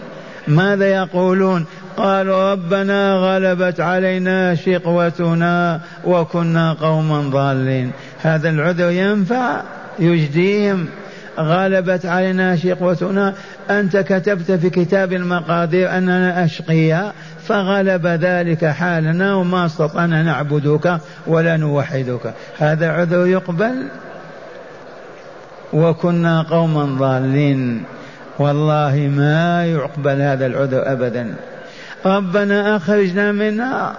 ماذا 0.49 0.87
يقولون؟ 0.87 1.67
قالوا 1.99 2.53
ربنا 2.53 3.15
غلبت 3.15 3.81
علينا 3.81 4.55
شقوتنا 4.55 5.81
وكنا 6.05 6.73
قوما 6.73 7.21
ضالين. 7.21 7.91
هذا 8.23 8.51
العذر 8.51 8.91
ينفع 8.91 9.61
يجديهم 9.99 10.87
غلبت 11.39 12.07
علينا 12.07 12.57
شقوتنا. 12.57 13.35
أنت 13.71 13.97
كتبت 13.97 14.53
في 14.53 14.71
كتاب 14.71 15.13
المقادير 15.13 15.91
أننا 15.99 16.45
أشقياء 16.45 17.15
فغلب 17.47 18.07
ذلك 18.07 18.65
حالنا 18.65 19.35
وما 19.35 19.67
استطعنا 19.67 20.23
نعبدك 20.23 21.01
ولا 21.27 21.57
نوحدك. 21.57 22.35
هذا 22.59 22.91
عذر 22.91 23.27
يقبل. 23.27 23.75
وكنا 25.73 26.43
قوما 26.43 26.85
ضالين. 26.85 27.83
والله 28.39 29.11
ما 29.17 29.67
يقبل 29.67 30.21
هذا 30.21 30.47
العذر 30.47 30.93
أبدا. 30.93 31.35
ربنا 32.07 32.77
أخرجنا 32.77 33.33
منها. 33.33 33.97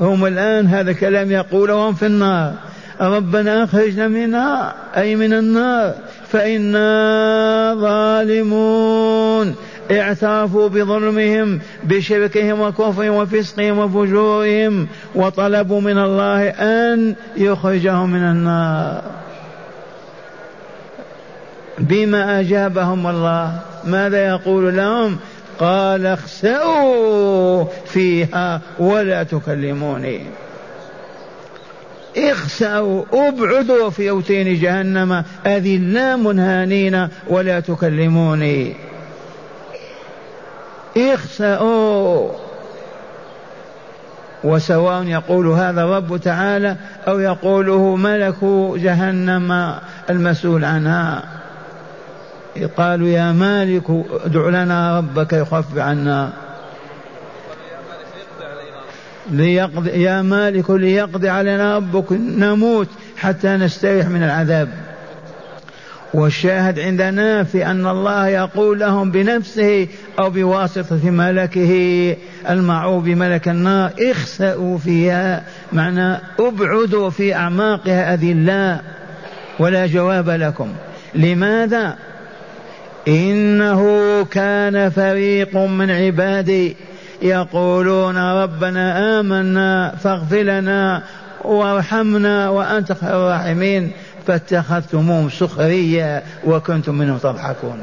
هم 0.00 0.26
الآن 0.26 0.66
هذا 0.66 0.92
كلام 0.92 1.30
يقولهم 1.30 1.94
في 1.94 2.06
النار. 2.06 2.52
ربنا 3.00 3.64
أخرجنا 3.64 4.08
منها 4.08 4.74
أي 4.96 5.16
من 5.16 5.32
النار. 5.32 5.94
فإنا 6.28 7.74
ظالمون. 7.80 9.54
اعترفوا 9.90 10.68
بظلمهم 10.68 11.60
بشركهم 11.84 12.60
وكفرهم 12.60 13.14
وفسقهم 13.14 13.78
وفجورهم. 13.78 14.86
وطلبوا 15.14 15.80
من 15.80 15.98
الله 15.98 16.48
أن 16.48 17.14
يخرجهم 17.36 18.10
من 18.10 18.22
النار. 18.22 19.02
بما 21.78 22.40
أجابهم 22.40 23.06
الله. 23.06 23.58
ماذا 23.84 24.26
يقول 24.26 24.76
لهم؟ 24.76 25.18
قال 25.60 26.06
اخسئوا 26.06 27.64
فيها 27.86 28.60
ولا 28.78 29.22
تكلموني. 29.22 30.20
اخسأوا 32.16 33.04
ابعدوا 33.12 33.90
في 33.90 34.10
أوتين 34.10 34.60
جهنم 34.60 35.24
أذلا 35.46 36.16
منهانين 36.16 37.08
ولا 37.28 37.60
تكلموني. 37.60 38.74
اخسأوا 40.96 42.30
وسواء 44.44 45.02
يقول 45.04 45.46
هذا 45.46 45.84
رب 45.84 46.16
تعالى 46.16 46.76
أو 47.08 47.20
يقوله 47.20 47.96
ملك 47.96 48.44
جهنم 48.76 49.74
المسؤول 50.10 50.64
عنها. 50.64 51.39
قالوا 52.76 53.08
يا 53.08 53.32
مالك 53.32 53.84
ادع 54.24 54.48
لنا 54.48 54.98
ربك 54.98 55.32
يخفف 55.32 55.78
عنا. 55.78 56.32
ليقضي 59.30 59.90
يا 59.90 60.22
مالك 60.22 60.70
ليقضي 60.70 61.28
علينا 61.28 61.76
ربك 61.76 62.12
نموت 62.12 62.88
حتى 63.16 63.48
نستريح 63.48 64.08
من 64.08 64.22
العذاب. 64.22 64.68
والشاهد 66.14 66.78
عندنا 66.78 67.44
في 67.44 67.66
أن 67.66 67.86
الله 67.86 68.28
يقول 68.28 68.80
لهم 68.80 69.10
بنفسه 69.10 69.88
أو 70.18 70.30
بواسطة 70.30 71.10
ملكه 71.10 72.16
المعوب 72.50 73.04
بملك 73.04 73.48
النار 73.48 73.90
اخسأوا 74.00 74.78
فيها 74.78 75.44
معنى 75.72 76.18
ابعدوا 76.38 77.10
في 77.10 77.34
أعماقها 77.34 78.14
أذلاء 78.14 78.84
ولا 79.58 79.86
جواب 79.86 80.30
لكم. 80.30 80.72
لماذا؟ 81.14 81.96
إنه 83.08 83.82
كان 84.24 84.90
فريق 84.90 85.56
من 85.56 85.90
عبادي 85.90 86.76
يقولون 87.22 88.16
ربنا 88.18 89.20
آمنا 89.20 89.96
فاغفر 89.96 90.42
لنا 90.42 91.02
وارحمنا 91.44 92.48
وأنت 92.48 92.92
خير 92.92 93.10
الراحمين. 93.10 93.90
فاتخذتموهم 94.26 95.30
سخريا 95.30 96.22
وكنتم 96.44 96.94
منهم 96.94 97.18
تضحكون. 97.18 97.78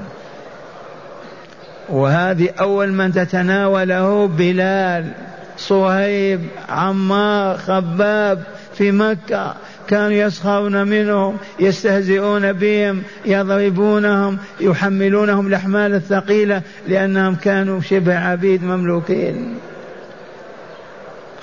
وهذه 1.89 2.49
أول 2.60 2.91
من 2.91 3.13
تتناوله 3.13 4.27
بلال 4.27 5.12
صهيب 5.58 6.41
عمار 6.69 7.58
خباب 7.58 8.43
في 8.73 8.91
مكة. 8.91 9.53
كانوا 9.88 10.12
يسخرون 10.12 10.88
منهم 10.88 11.38
يستهزئون 11.60 12.54
بهم 12.54 13.04
يضربونهم 13.26 14.38
يحملونهم 14.60 15.47
الأحمال 15.47 15.93
الثقيلة 15.93 16.62
لأنهم 16.88 17.36
كانوا 17.36 17.82
شبه 17.82 18.19
عبيد 18.19 18.63
مملوكين. 18.63 19.58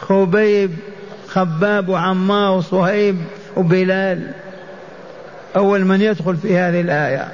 خبيب 0.01 0.71
خباب 1.29 1.89
وعمار 1.89 2.53
وصهيب 2.53 3.17
وبلال. 3.57 4.31
أول 5.57 5.85
من 5.85 6.01
يدخل 6.01 6.37
في 6.37 6.57
هذه 6.57 6.81
الآية. 6.81 7.29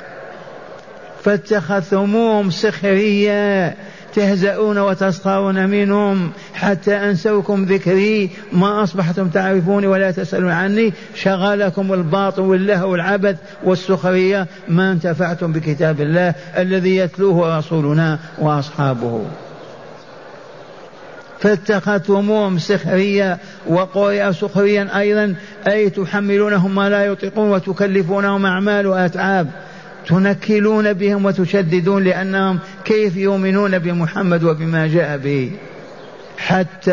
فاتخذتموهم 1.25 2.51
سخريا 2.51 3.75
تهزؤون 4.14 4.79
وتسخرون 4.79 5.68
منهم 5.68 6.31
حتى 6.55 6.96
أنسوكم 6.96 7.64
ذكري. 7.64 8.31
ما 8.53 8.83
أصبحتم 8.83 9.29
تعرفوني 9.29 9.87
ولا 9.87 10.11
تسألون 10.11 10.51
عني. 10.51 10.92
شغلكم 11.14 11.92
الباطل 11.92 12.42
واللهو 12.42 12.90
والعبث 12.90 13.37
والسخرية 13.64 14.46
ما 14.68 14.92
انتفعتم 14.92 15.53
بكتاب 15.53 16.01
الله 16.01 16.35
الذي 16.59 16.96
يتلوه 16.96 17.59
رسولنا 17.59 18.18
وأصحابه. 18.38 19.25
فاتخذتموهم 21.40 22.59
سخريا 22.59 23.38
وقرئ 23.66 24.33
سخريا 24.33 24.99
أيضا 24.99 25.35
أي 25.68 25.90
تحملونهم 25.90 26.75
ما 26.75 26.88
لا 26.88 27.05
يطيقون 27.05 27.51
وتكلفونهم 27.51 28.46
أعمال 28.46 28.87
وأتعاب. 28.87 29.51
تنكلون 30.06 30.92
بهم 30.92 31.24
وتشددون 31.24 32.04
لأنهم 32.04 32.58
كيف 32.84 33.16
يؤمنون 33.16 33.78
بمحمد 33.78 34.44
وبما 34.44 34.86
جاء 34.86 35.18
به. 35.18 35.50
حتى 36.38 36.92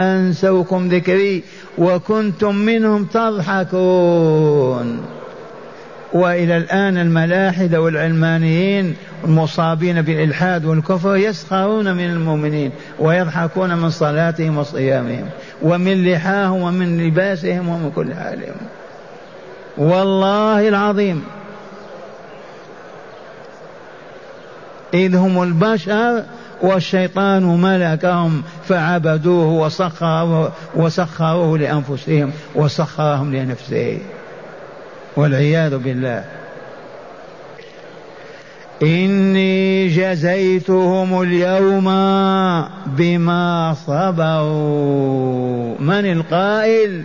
أنسوكم 0.00 0.88
ذكري 0.88 1.42
وكنتم 1.78 2.56
منهم 2.56 3.04
تضحكون. 3.04 5.00
وإلى 6.12 6.56
الآن 6.56 6.98
الملاحدة 6.98 7.82
والعلمانيين 7.82 8.94
المصابين 9.24 10.02
بالإلحاد 10.02 10.64
والكفر 10.64 11.16
يسخرون 11.16 11.94
من 11.94 12.04
المؤمنين 12.04 12.70
ويضحكون 12.98 13.76
من 13.76 13.90
صلاتهم 13.90 14.58
وصيامهم 14.58 15.28
ومن 15.62 16.04
لحاهم 16.04 16.62
ومن 16.62 17.06
لباسهم 17.06 17.68
ومن 17.68 17.92
كل 17.94 18.14
حالهم. 18.14 18.56
والله 19.78 20.68
العظيم. 20.68 21.22
إذ 24.94 25.16
هم 25.16 25.42
البشر 25.42 26.22
والشيطان 26.62 27.60
ملكهم 27.60 28.42
فعبدوه 28.68 29.46
وسخروه 29.46 30.52
وسخروه 30.74 31.58
لأنفسهم 31.58 32.32
وسخرهم 32.54 33.34
لنفسه. 33.34 33.98
والعياذ 35.16 35.78
بالله. 35.78 36.24
إني 38.82 39.88
جزيتهم 39.88 41.22
اليوم 41.22 41.84
بما 42.86 43.74
صبروا. 43.86 45.78
من 45.80 46.12
القائل؟ 46.12 47.02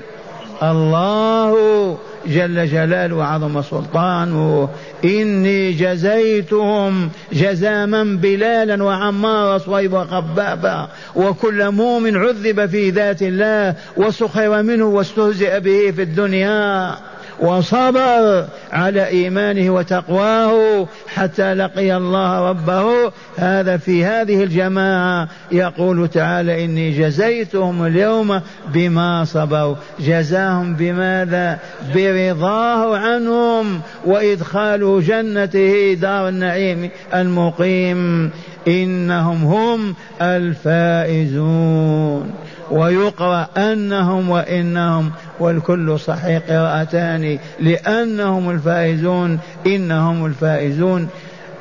الله 0.63 1.97
جل 2.27 2.67
جلاله 2.67 3.15
وعظم 3.15 3.61
سلطانه. 3.61 4.69
إني 5.05 5.71
جزيتهم 5.71 7.09
جزاما 7.33 8.03
بلالا 8.03 8.83
وعمار 8.83 9.55
وصويب 9.55 9.93
وخبابا 9.93 10.87
وكل 11.15 11.71
مؤمن 11.71 12.17
عذب 12.17 12.65
في 12.65 12.89
ذات 12.89 13.21
الله 13.21 13.75
وسخر 13.97 14.61
منه 14.63 14.85
واستهزئ 14.85 15.59
به 15.59 15.91
في 15.91 16.01
الدنيا. 16.01 16.95
وصبر 17.41 18.45
على 18.71 19.07
إيمانه 19.07 19.69
وتقواه 19.69 20.87
حتى 21.07 21.53
لقي 21.53 21.97
الله 21.97 22.49
ربه. 22.49 23.11
هذا 23.37 23.77
في 23.77 24.05
هذه 24.05 24.43
الجماعة 24.43 25.27
يقول 25.51 26.07
تعالى 26.07 26.65
إني 26.65 26.91
جزيتهم 26.91 27.85
اليوم 27.85 28.41
بما 28.73 29.25
صبروا. 29.25 29.75
جزاهم 29.99 30.75
بماذا؟ 30.75 31.59
برضاه 31.95 32.97
عنهم 32.97 33.81
وادخال 34.05 35.03
جنته 35.03 35.93
دار 35.93 36.27
النعيم 36.29 36.89
المقيم. 37.13 38.31
إن 38.67 39.09
وإنهم 39.09 39.43
هم 39.43 39.95
الفائزون. 40.21 42.31
ويقرأ 42.71 43.47
أنهم 43.57 44.29
وإنهم 44.29 45.11
والكل 45.39 45.99
صحيح 45.99 46.41
قراءتان 46.49 47.39
لأنهم 47.59 48.49
الفائزون 48.49 49.39
إنهم 49.67 50.25
الفائزون. 50.25 51.09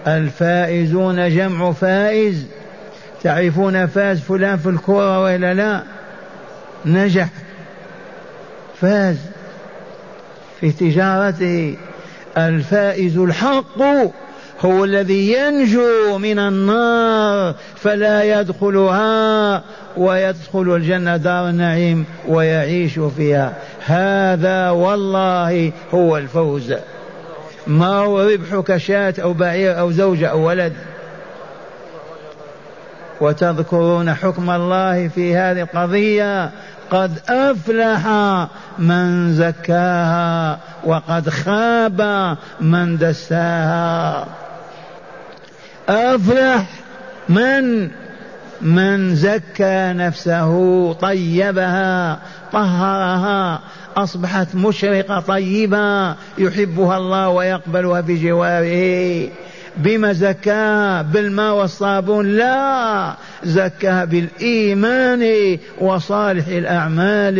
الفائزون 0.07 1.29
جمع 1.29 1.73
فائز. 1.73 2.47
تعرفون 3.23 3.87
فاز 3.87 4.21
فلان 4.21 4.57
في 4.57 4.69
الكرة 4.69 5.23
وإلا 5.23 5.55
لا؟ 5.55 5.83
نجح. 6.87 7.29
فاز 8.81 9.17
في 10.61 10.73
تجارته. 10.73 11.77
الفائز 12.39 13.19
الحق. 13.19 13.83
هو 14.61 14.85
الذي 14.85 15.33
ينجو 15.33 16.18
من 16.18 16.38
النار 16.38 17.55
فلا 17.77 18.40
يدخلها 18.40 19.62
ويدخل 19.97 20.75
الجنة 20.77 21.16
دار 21.16 21.49
النعيم 21.49 22.05
ويعيش 22.29 22.99
فيها. 22.99 23.53
هذا 23.87 24.71
والله 24.71 25.73
هو 25.94 26.16
الفوز. 26.16 26.75
ما 27.66 27.87
هو 27.87 28.21
ربحك 28.21 28.77
شاة 28.77 29.14
أو 29.23 29.33
بعير 29.33 29.79
أو 29.79 29.90
زوجة 29.90 30.27
أو 30.27 30.47
ولد؟ 30.47 30.73
وتذكرون 33.21 34.14
حكم 34.14 34.51
الله 34.51 35.09
في 35.09 35.37
هذه 35.37 35.62
القضية؟ 35.62 36.51
قد 36.90 37.18
أفلح 37.29 38.07
من 38.79 39.35
زكاها 39.35 40.59
وقد 40.85 41.29
خاب 41.29 42.37
من 42.61 42.99
دساها. 42.99 44.27
أفلح 45.88 46.66
من 47.29 47.90
من 48.61 49.14
زكى 49.14 49.92
نفسه 49.92 50.92
طيبها 50.92 52.18
طهرها 52.53 53.61
أصبحت 53.96 54.55
مشرقة 54.55 55.20
طيبة 55.20 56.14
يحبها 56.38 56.96
الله 56.96 57.29
ويقبلها 57.29 58.01
بجواره. 58.01 59.29
بما 59.79 60.12
زكاها 60.12 61.03
بالماء 61.03 61.55
والصابون 61.55 62.27
لا 62.27 63.14
زكاها 63.45 64.05
بالإيمان 64.05 65.57
وصالح 65.81 66.47
الأعمال 66.47 67.38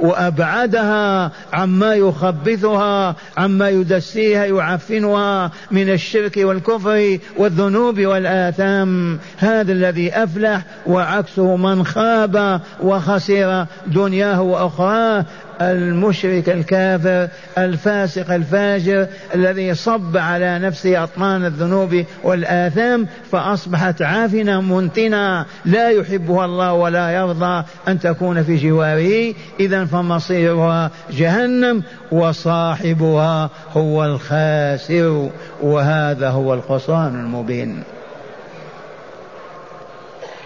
وأبعدها 0.00 1.32
عما 1.52 1.94
يخبثها 1.94 3.16
عما 3.36 3.68
يدسيها 3.68 4.44
يعفنها 4.44 5.50
من 5.70 5.90
الشرك 5.90 6.36
والكفر 6.36 7.18
والذنوب 7.36 8.00
والآثام. 8.00 9.18
هذا 9.38 9.72
الذي 9.72 10.12
أفلح 10.12 10.62
وعكسه 10.86 11.56
من 11.56 11.84
خاب 11.86 12.60
وخسر 12.82 13.66
دنياه 13.86 14.42
وأخراه. 14.42 15.24
المشرك 15.60 16.48
الكافر 16.48 17.28
الفاسق 17.58 18.34
الفاجر 18.34 19.06
الذي 19.34 19.74
صب 19.74 20.16
على 20.16 20.58
نفسه 20.58 21.04
أطنان 21.04 21.44
الذنوب 21.44 22.04
والآثام 22.22 23.06
فأصبحت 23.32 24.02
عافنة 24.02 24.60
منتنة. 24.60 25.44
لا 25.64 25.90
يحبها 25.90 26.44
الله 26.44 26.72
ولا 26.72 27.10
يرضى 27.10 27.64
أن 27.88 27.98
تكون 27.98 28.42
في 28.42 28.56
جواره. 28.56 29.34
إذا 29.60 29.84
فمصيرها 29.84 30.90
جهنم 31.10 31.82
وصاحبها 32.12 33.50
هو 33.72 34.04
الخاسر 34.04 35.30
وهذا 35.62 36.28
هو 36.28 36.54
الخسران 36.54 37.14
المبين. 37.14 37.82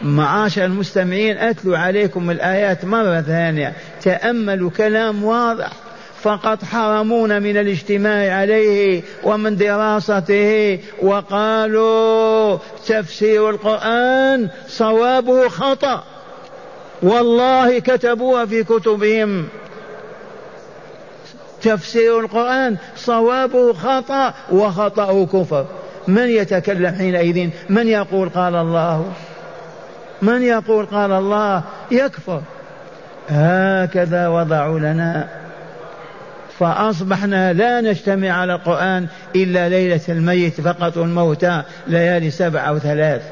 معاشر 0.03 0.65
المستمعين 0.65 1.39
أتلو 1.39 1.75
عليكم 1.75 2.31
الآيات 2.31 2.85
مرة 2.85 3.21
ثانية. 3.21 3.73
تأملوا 4.03 4.71
كلام 4.71 5.25
واضح. 5.25 5.73
فقط 6.23 6.65
حرمونا 6.65 7.39
من 7.39 7.57
الاجتماع 7.57 8.37
عليه 8.37 9.03
ومن 9.25 9.57
دراسته. 9.57 10.79
وقالوا 11.03 12.59
تفسير 12.87 13.51
القرآن 13.51 14.49
صوابه 14.69 15.49
خطأ. 15.49 16.05
والله 17.03 17.79
كتبوها 17.79 18.45
في 18.45 18.65
كتبهم. 18.65 19.49
تفسير 21.63 22.21
القرآن 22.21 22.77
صوابه 22.97 23.73
خطأ 23.73 24.35
وخطأه 24.53 25.27
كفر. 25.27 25.67
من 26.09 26.29
يتكلم 26.29 26.95
حينئذ؟ 26.95 27.49
من 27.69 27.89
يقول 27.89 28.29
قال 28.29 28.55
الله؟ 28.55 29.13
من 30.23 30.43
يقول 30.43 30.87
قال 30.87 31.13
الله؟ 31.13 31.63
يكفر. 31.91 32.43
هكذا 33.29 34.29
وضعوا 34.29 34.79
لنا. 34.79 35.29
فأصبحنا 36.59 37.53
لا 37.53 37.81
نجتمع 37.81 38.31
على 38.31 38.55
القرآن 38.55 39.07
إلا 39.37 39.69
ليلة 39.69 40.01
الميت 40.09 40.61
فقط 40.61 40.97
والموتى 40.97 41.63
ليالي 41.87 42.31
سبع 42.31 42.69
أو 42.69 42.79
ثلاث. 42.79 43.23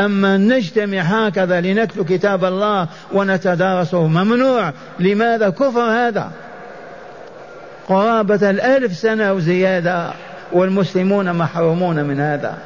أما 0.00 0.36
نجتمع 0.36 1.00
هكذا 1.00 1.60
لنتلو 1.60 2.04
كتاب 2.04 2.44
الله 2.44 2.86
ونتدارسه 3.12 4.06
ممنوع. 4.06 4.72
لماذا 4.98 5.50
كفر 5.50 5.80
هذا؟ 5.80 6.30
قرابة 7.88 8.50
الألف 8.50 8.96
سنة 8.96 9.32
وزيادة 9.32 10.10
والمسلمون 10.52 11.32
محرومون 11.32 12.04
من 12.04 12.20
هذا. 12.20 12.58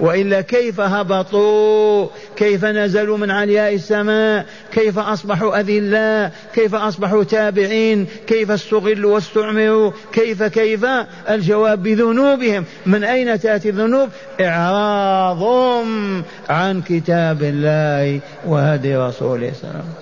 وإلا 0.00 0.40
كيف 0.40 0.80
هبطوا؟ 0.80 2.08
كيف 2.36 2.64
نزلوا 2.64 3.18
من 3.18 3.30
علياء 3.30 3.74
السماء؟ 3.74 4.46
كيف 4.72 4.98
أصبحوا 4.98 5.60
اذلاء 5.60 6.32
كيف 6.54 6.74
أصبحوا 6.74 7.24
تابعين؟ 7.24 8.06
كيف 8.26 8.50
استغلوا 8.50 9.14
واستعمروا؟ 9.14 9.92
كيف 10.12 10.42
كيف؟ 10.42 10.86
الجواب 11.30 11.82
بذنوبهم. 11.82 12.64
من 12.86 13.04
أين 13.04 13.40
تأتي 13.40 13.68
الذنوب؟ 13.68 14.08
إعراضهم 14.40 16.22
عن 16.48 16.82
كتاب 16.82 17.42
الله 17.42 18.20
وهدي 18.46 18.96
رسوله 18.96 19.52
صلى 19.52 19.70
الله 19.70 19.74
عليه 19.74 19.82
وسلم. 19.82 19.94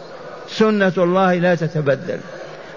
سنة 0.48 1.04
الله 1.04 1.35
لا 1.35 1.54
تتبدل. 1.54 2.18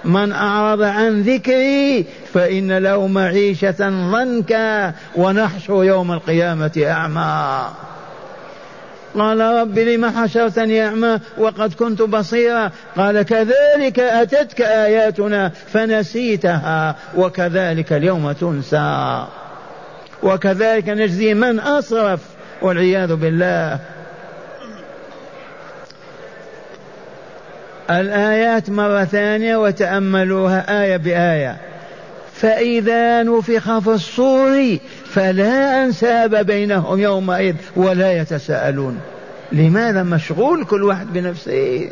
من 0.05 0.31
أعرض 0.31 0.81
عن 0.81 1.21
ذكري 1.21 2.05
فإن 2.33 2.77
له 2.77 3.07
معيشة 3.07 3.89
ضنكا 4.11 4.93
ونحشر 5.15 5.83
يوم 5.83 6.11
القيامة 6.11 6.83
أعمى. 6.85 7.67
قال 9.15 9.39
رب 9.39 9.79
لم 9.79 10.05
حشرتني 10.05 10.85
أعمى 10.85 11.19
وقد 11.37 11.73
كنت 11.73 12.01
بصيرا؟ 12.01 12.71
قال 12.97 13.21
كذلك 13.21 13.99
أتتك 13.99 14.61
آياتنا 14.61 15.49
فنسيتها 15.49 16.95
وكذلك 17.15 17.93
اليوم 17.93 18.31
تنسى. 18.31 19.25
وكذلك 20.23 20.89
نجزي 20.89 21.33
من 21.33 21.59
أسرف 21.59 22.19
والعياذ 22.61 23.15
بالله 23.15 23.79
الآيات 27.89 28.69
مرة 28.69 29.03
ثانية 29.03 29.57
وتأملوها 29.57 30.83
آية 30.83 30.97
بآية. 30.97 31.57
فإذا 32.33 33.23
نفخ 33.23 33.79
في 33.79 33.87
الصور 33.87 34.77
فلا 35.05 35.83
أنساب 35.83 36.35
بينهم 36.35 36.99
يومئذ 36.99 37.55
ولا 37.75 38.17
يتساءلون. 38.17 38.99
لماذا 39.51 40.03
مشغول 40.03 40.65
كل 40.65 40.83
واحد 40.83 41.13
بنفسه؟ 41.13 41.89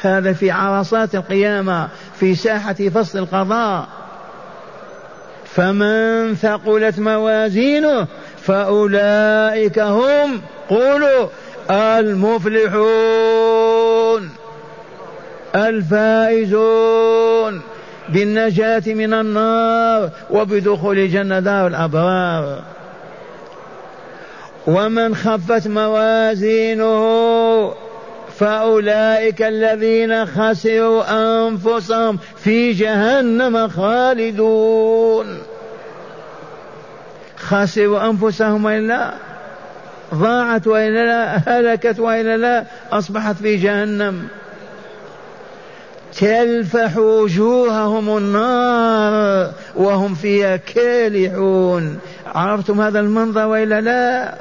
هذا 0.00 0.32
في 0.32 0.50
عرصات 0.50 1.14
القيامة 1.14 1.88
في 2.20 2.34
ساحة 2.34 2.74
فصل 2.74 3.18
القضاء. 3.18 3.88
فمن 5.54 6.34
ثقلت 6.34 6.98
موازينه 6.98 8.06
فأولئك 8.42 9.78
هم 9.78 10.40
قولوا 10.68 11.28
المفلحون. 11.70 13.47
الفائزون 15.54 17.08
بالنجاة 18.08 18.82
من 18.86 19.14
النار 19.14 20.10
وبدخول 20.30 20.98
الجنة 20.98 21.40
دار 21.40 21.66
الأبرار. 21.66 22.62
ومن 24.66 25.14
خفت 25.14 25.68
موازينه 25.68 26.98
فأولئك 28.38 29.42
الذين 29.42 30.26
خسروا 30.26 31.02
أنفسهم 31.10 32.18
في 32.36 32.72
جهنم 32.72 33.68
خالدون. 33.68 35.38
خسروا 37.36 38.10
أنفسهم 38.10 38.64
وإلا 38.64 39.12
ضاعت 40.14 40.66
وإلا 40.66 41.06
لا؟ 41.06 41.42
هلكت 41.46 41.98
وإلا 41.98 42.36
لا؟ 42.36 42.64
أصبحت 42.92 43.36
في 43.36 43.56
جهنم. 43.56 44.28
تلفح 46.18 46.96
وجوههم 46.96 48.16
النار 48.16 49.52
وهم 49.76 50.14
فيها 50.14 50.56
كالحون. 50.56 51.98
عرفتم 52.26 52.80
هذا 52.80 53.00
المنظر 53.00 53.46
وإلا 53.46 53.80
لا؟ 53.80 54.34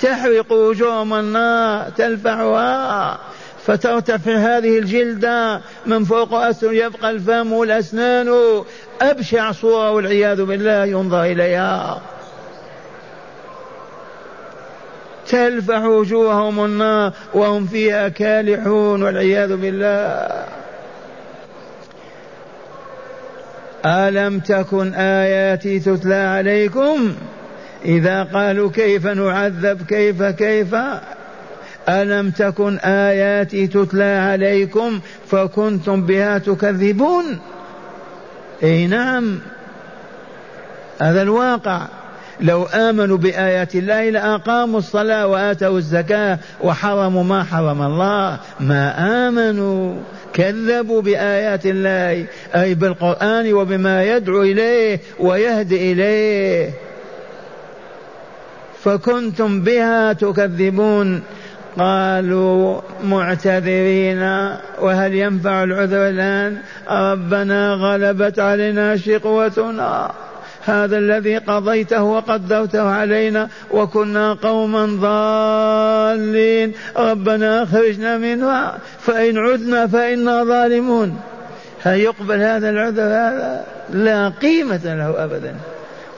تحرق 0.00 0.52
وجوههم 0.52 1.14
النار 1.14 1.90
تلفعها 1.90 3.18
فترتفع 3.66 4.36
هذه 4.36 4.78
الجلدة 4.78 5.60
من 5.86 6.04
فوق 6.04 6.34
أسر 6.34 6.72
يبقى 6.72 7.10
الفم 7.10 7.52
والأسنان. 7.52 8.62
أبشع 9.00 9.52
صورة 9.52 9.90
والعياذ 9.90 10.44
بالله 10.44 10.84
ينظر 10.84 11.24
إليها. 11.24 12.00
تلفح 15.28 15.82
وجوههم 15.82 16.64
النار 16.64 17.12
وهم 17.34 17.66
فيها 17.66 18.08
كالحون 18.08 19.02
والعياذ 19.02 19.56
بالله. 19.56 20.28
ألم 23.86 24.40
تكن 24.40 24.94
آياتي 24.94 25.78
تتلى 25.78 26.14
عليكم؟ 26.14 27.14
إذا 27.84 28.22
قالوا 28.22 28.70
كيف 28.70 29.06
نعذب؟ 29.06 29.82
كيف 29.82 30.22
كيف؟ 30.22 30.74
ألم 31.88 32.30
تكن 32.30 32.78
آياتي 32.78 33.66
تتلى 33.66 34.04
عليكم 34.04 35.00
فكنتم 35.30 36.06
بها 36.06 36.38
تكذبون؟ 36.38 37.38
إي 38.62 38.86
نعم. 38.86 39.38
هذا 40.98 41.22
الواقع. 41.22 41.86
لو 42.40 42.64
آمنوا 42.64 43.16
بآيات 43.16 43.74
الله 43.74 44.10
لأقاموا 44.10 44.78
الصلاة 44.78 45.26
وآتوا 45.26 45.78
الزكاة 45.78 46.38
وحرموا 46.60 47.24
ما 47.24 47.42
حرم 47.42 47.82
الله. 47.82 48.38
ما 48.60 48.94
آمنوا 49.28 49.94
كذبوا 50.32 51.02
بآيات 51.02 51.66
الله 51.66 52.26
أي 52.54 52.74
بالقرآن 52.74 53.52
وبما 53.52 54.04
يدعو 54.04 54.42
إليه 54.42 55.00
ويهدي 55.18 55.92
إليه. 55.92 56.70
فكنتم 58.82 59.60
بها 59.60 60.12
تكذبون. 60.12 61.22
قالوا 61.78 62.80
معتذرين 63.04 64.22
وهل 64.80 65.14
ينفع 65.14 65.62
العذر 65.62 66.08
الآن؟ 66.08 66.56
ربنا 66.90 67.74
غلبت 67.74 68.38
علينا 68.38 68.96
شقوتنا. 68.96 70.10
هذا 70.66 70.98
الذي 70.98 71.38
قضيته 71.38 72.02
وقدرته 72.02 72.90
علينا 72.90 73.48
وكنا 73.70 74.32
قوما 74.32 74.86
ضالين. 75.00 76.72
ربنا 76.96 77.62
أخرجنا 77.62 78.18
منها 78.18 78.78
فإن 78.98 79.38
عدنا 79.38 79.86
فإنا 79.86 80.44
ظالمون. 80.44 81.16
هل 81.82 82.00
يقبل 82.00 82.40
هذا 82.40 82.70
العذر؟ 82.70 83.02
هذا 83.02 83.64
لا 83.90 84.28
قيمة 84.28 84.80
له 84.84 85.24
ابدا. 85.24 85.54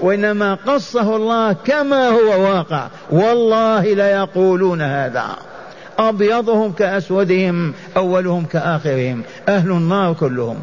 وإنما 0.00 0.54
قصه 0.54 1.16
الله 1.16 1.52
كما 1.52 2.08
هو 2.08 2.42
واقع. 2.42 2.86
والله 3.10 3.94
ليقولون 3.94 4.82
هذا. 4.82 5.26
أبيضهم 5.98 6.72
كأسودهم 6.72 7.74
أولهم 7.96 8.44
كآخرهم. 8.44 9.22
أهل 9.48 9.70
النار 9.70 10.14
كلهم. 10.14 10.58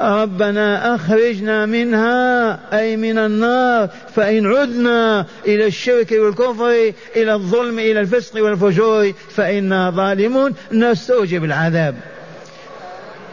ربنا 0.00 0.94
أخرجنا 0.94 1.66
منها 1.66 2.58
أي 2.78 2.96
من 2.96 3.18
النار 3.18 3.88
فإن 4.14 4.46
عدنا 4.46 5.26
إلى 5.46 5.66
الشرك 5.66 6.12
والكفر 6.12 6.92
إلى 7.16 7.34
الظلم 7.34 7.78
إلى 7.78 8.00
الفسق 8.00 8.44
والفجور 8.44 9.12
فإنا 9.30 9.90
ظالمون 9.90 10.54
نستوجب 10.72 11.44
العذاب. 11.44 11.94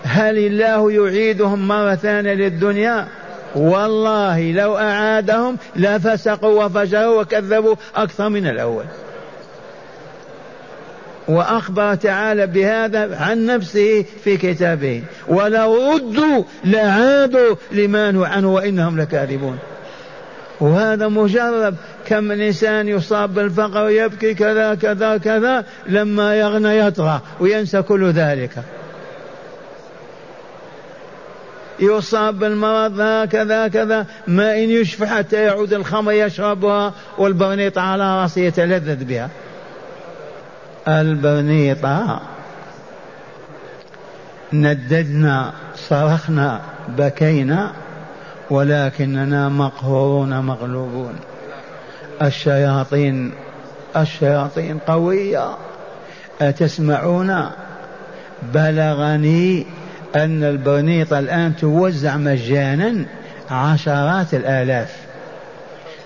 هل 0.03 0.37
الله 0.37 0.91
يعيدهم 0.91 1.67
مرة 1.67 1.95
ثانية 1.95 2.33
للدنيا؟ 2.33 3.07
والله 3.55 4.51
لو 4.51 4.77
أعادهم 4.77 5.57
لفسقوا 5.75 6.65
وفجروا 6.65 7.21
وكذبوا 7.21 7.75
أكثر 7.95 8.29
من 8.29 8.47
الأول. 8.47 8.85
وأخبر 11.27 11.95
تعالى 11.95 12.47
بهذا 12.47 13.17
عن 13.17 13.45
نفسه 13.45 14.05
في 14.23 14.37
كتابه. 14.37 15.03
ولو 15.27 15.93
ردوا 15.93 16.43
لعادوا 16.65 17.55
لما 17.71 18.11
نهوا 18.11 18.27
عنه 18.27 18.53
وإنهم 18.53 18.99
لكاذبون. 18.99 19.59
وهذا 20.59 21.07
مجرب 21.07 21.75
كم 22.05 22.31
إنسان 22.31 22.87
يصاب 22.87 23.33
بالفقر 23.33 23.83
ويبكي 23.83 24.33
كذا 24.33 24.75
كذا 24.75 25.17
كذا 25.17 25.65
لما 25.87 26.35
يغنى 26.35 26.77
يطغى 26.77 27.21
وينسى 27.39 27.81
كل 27.81 28.11
ذلك. 28.11 28.51
يصاب 31.79 32.39
بالمرض 32.39 32.99
هكذا 32.99 33.67
كذا 33.67 34.05
ما 34.27 34.55
إن 34.55 34.69
يشفى 34.69 35.05
حتى 35.05 35.43
يعود 35.43 35.73
الخمر 35.73 36.11
يشربها 36.11 36.93
والبرنيط 37.17 37.77
على 37.77 38.21
رأسه 38.21 38.41
يتلذذ 38.41 39.03
بها. 39.03 39.29
البرنيطة 40.87 42.21
نددنا 44.53 45.53
صرخنا 45.75 46.61
بكينا 46.97 47.71
ولكننا 48.49 49.49
مقهورون 49.49 50.39
مغلوبون. 50.39 51.13
الشياطين 52.21 53.31
الشياطين 53.97 54.77
قوية. 54.77 55.57
أتسمعون؟ 56.41 57.49
بلغني 58.53 59.65
أن 60.15 60.43
البرنيطة 60.43 61.19
الآن 61.19 61.55
توزع 61.55 62.17
مجانا 62.17 63.05
عشرات 63.51 64.33
الآلاف. 64.33 64.95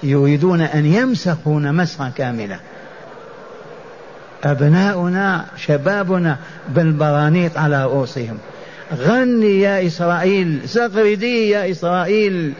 يريدون 0.03 0.61
أن 0.61 0.85
يمسخون 0.85 1.73
مسخا 1.73 2.11
كاملا. 2.15 2.59
أبناؤنا 4.43 5.45
شبابنا 5.57 6.37
بالبرانيط 6.69 7.57
على 7.57 7.85
رؤوسهم. 7.85 8.37
غني 8.97 9.61
يا 9.61 9.87
إسرائيل 9.87 10.59
زغردي 10.65 11.49
يا 11.49 11.71
إسرائيل 11.71 12.53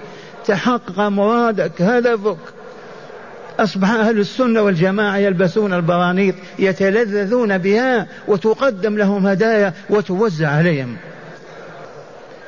تحقق 0.45 0.99
مرادك 0.99 1.81
هدفك. 1.81 2.37
أصبح 3.59 3.91
أهل 3.91 4.19
السنة 4.19 4.61
والجماعة 4.61 5.17
يلبسون 5.17 5.73
البرانيط 5.73 6.35
يتلذذون 6.59 7.57
بها 7.57 8.07
وتقدم 8.27 8.97
لهم 8.97 9.27
هدايا 9.27 9.73
وتوزع 9.89 10.49
عليهم. 10.49 10.97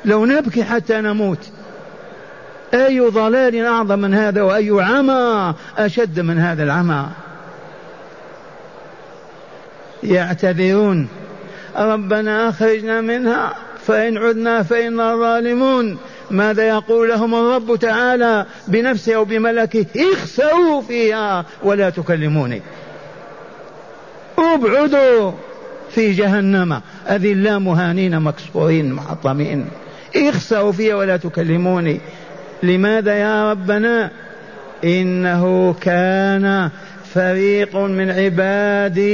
لو 0.04 0.26
نبكي 0.26 0.64
حتى 0.64 1.00
نموت 1.00 1.50
أي 2.74 3.00
ضلال 3.00 3.64
أعظم 3.64 3.98
من 3.98 4.14
هذا 4.14 4.42
وأي 4.42 4.70
عمى 4.70 5.54
أشد 5.78 6.20
من 6.20 6.38
هذا 6.38 6.62
العمى؟ 6.62 7.06
يعتذرون. 10.02 11.08
ربنا 11.76 12.48
أخرجنا 12.48 13.00
منها 13.00 13.54
فإن 13.86 14.18
عدنا 14.18 14.62
فإنا 14.62 15.16
ظالمون. 15.16 15.98
ماذا 16.30 16.68
يقول 16.68 17.08
لهم 17.08 17.34
الرب 17.34 17.76
تعالى 17.76 18.46
بنفسه 18.68 19.14
أو 19.14 19.24
بملكه؟ 19.24 19.86
اخسوا 19.96 20.82
فيها 20.82 21.44
ولا 21.62 21.90
تكلموني. 21.90 22.62
ابعدوا 24.38 25.32
في 25.90 26.12
جهنم. 26.12 26.80
أذلا 27.08 27.58
مهانين 27.58 28.20
مكسورين 28.20 28.92
محطمين 28.92 29.66
اخسوا 30.16 30.72
فيها 30.72 30.94
ولا 30.94 31.16
تكلموني. 31.16 32.00
لماذا 32.62 33.14
يا 33.14 33.50
ربنا؟ 33.50 34.10
إنه 34.84 35.74
كان 35.80 36.70
فريق 37.14 37.76
من 37.76 38.10
عبادي. 38.10 39.10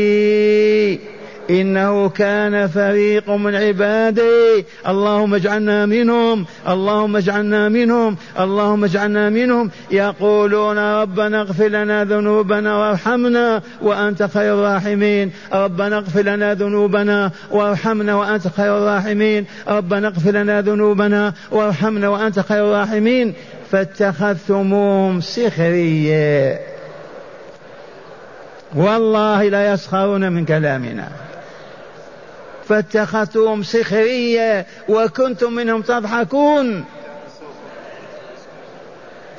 إنه 1.50 2.08
كان 2.08 2.66
فريق 2.66 3.30
من 3.30 3.54
عبادي. 3.54 4.64
اللهم 4.88 5.34
اجعلنا 5.34 5.86
منهم. 5.86 6.46
اللهم 6.68 7.16
اجعلنا 7.16 7.68
منهم. 7.68 8.16
اللهم 8.40 8.84
اجعلنا 8.84 9.30
منهم. 9.30 9.70
يقولون 9.90 10.78
ربنا 10.78 11.40
اغفر 11.40 11.68
لنا 11.68 12.04
ذنوبنا 12.04 12.76
وارحمنا 12.76 13.62
وأنت 13.82 14.22
خير 14.22 14.54
الراحمين. 14.54 15.30
ربنا 15.52 15.96
اغفر 15.96 16.22
لنا 16.22 16.54
ذنوبنا 16.54 17.30
وارحمنا 17.50 18.14
وأنت 18.14 18.48
خير 18.56 18.78
الراحمين. 18.78 19.44
ربنا 19.68 20.08
اغفر 20.08 20.30
لنا 20.30 20.60
ذنوبنا 20.60 21.32
وارحمنا 21.50 22.08
وأنت 22.08 22.40
خير 22.40 22.64
الراحمين. 22.64 23.32
فاتخذتموهم 23.70 25.20
سخريا 25.20 26.75
والله 28.76 29.48
لا 29.48 29.72
يسخرون 29.72 30.32
من 30.32 30.44
كلامنا. 30.44 31.08
فاتخذتهم 32.68 33.62
سخرية 33.62 34.66
وكنتم 34.88 35.52
منهم 35.52 35.82
تضحكون. 35.82 36.84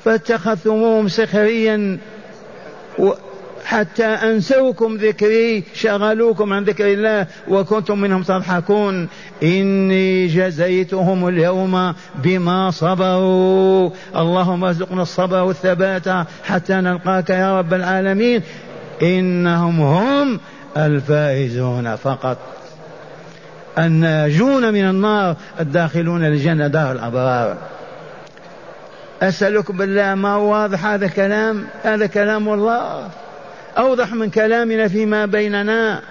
فاتخذتموهم 0.05 1.07
سخريا 1.07 1.97
حتى 3.65 4.05
أنسوكم 4.05 4.97
ذكري 4.97 5.63
شغلوكم 5.73 6.53
عن 6.53 6.63
ذكر 6.63 6.93
الله 6.93 7.27
وكنتم 7.47 8.01
منهم 8.01 8.23
تضحكون. 8.23 9.07
إني 9.43 10.27
جزيتهم 10.27 11.27
اليوم 11.27 11.93
بما 12.15 12.71
صبروا. 12.71 13.89
اللهم 14.15 14.63
ارزقنا 14.63 15.01
الصبر 15.01 15.43
والثبات 15.43 16.27
حتى 16.43 16.73
نلقاك 16.73 17.29
يا 17.29 17.59
رب 17.59 17.73
العالمين. 17.73 18.41
إنهم 19.01 19.81
هم 19.81 20.39
الفائزون 20.77 21.95
فقط. 21.95 22.37
الناجون 23.77 24.73
من 24.73 24.89
النار 24.89 25.35
الداخلون 25.59 26.25
الجنة 26.25 26.67
دار 26.67 26.91
الأبرار. 26.91 27.57
أسألكم 29.21 29.77
بالله 29.77 30.15
ما 30.15 30.29
هو 30.29 30.51
واضح 30.51 30.85
هذا 30.85 31.05
الكلام 31.05 31.67
هذا 31.83 32.05
كلام 32.05 32.49
الله 32.49 33.09
أوضح 33.77 34.13
من 34.13 34.29
كلامنا 34.29 34.87
فيما 34.87 35.25
بيننا. 35.25 36.01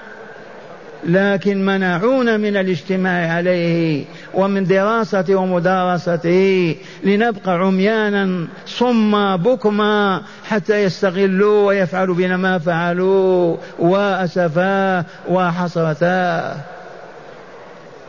لكن 1.04 1.66
منعونا 1.66 2.36
من 2.36 2.56
الاجتماع 2.56 3.32
عليه. 3.32 4.04
ومن 4.36 4.64
دراسته 4.64 5.34
ومدارسته 5.34 6.76
لنبقى 7.04 7.52
عميانا 7.52 8.46
صما 8.66 9.36
بكما 9.36 10.22
حتى 10.44 10.82
يستغلوا 10.82 11.66
ويفعلوا 11.66 12.14
بنا 12.14 12.36
ما 12.36 12.58
فعلوا. 12.58 13.56
وأسفا 13.78 15.04
وحسرتا. 15.28 16.56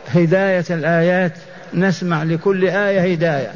هداية 0.08 0.64
الآيات 0.70 1.32
نسمع 1.74 2.22
لكل 2.22 2.64
آية 2.64 3.12
هداية. 3.12 3.52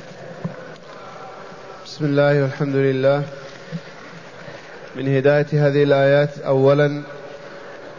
بسم 1.87 2.04
الله 2.04 2.42
والحمد 2.42 2.76
لله. 2.76 3.22
من 4.96 5.16
هداية 5.16 5.46
هذه 5.52 5.82
الآيات 5.82 6.38
أولا 6.38 7.02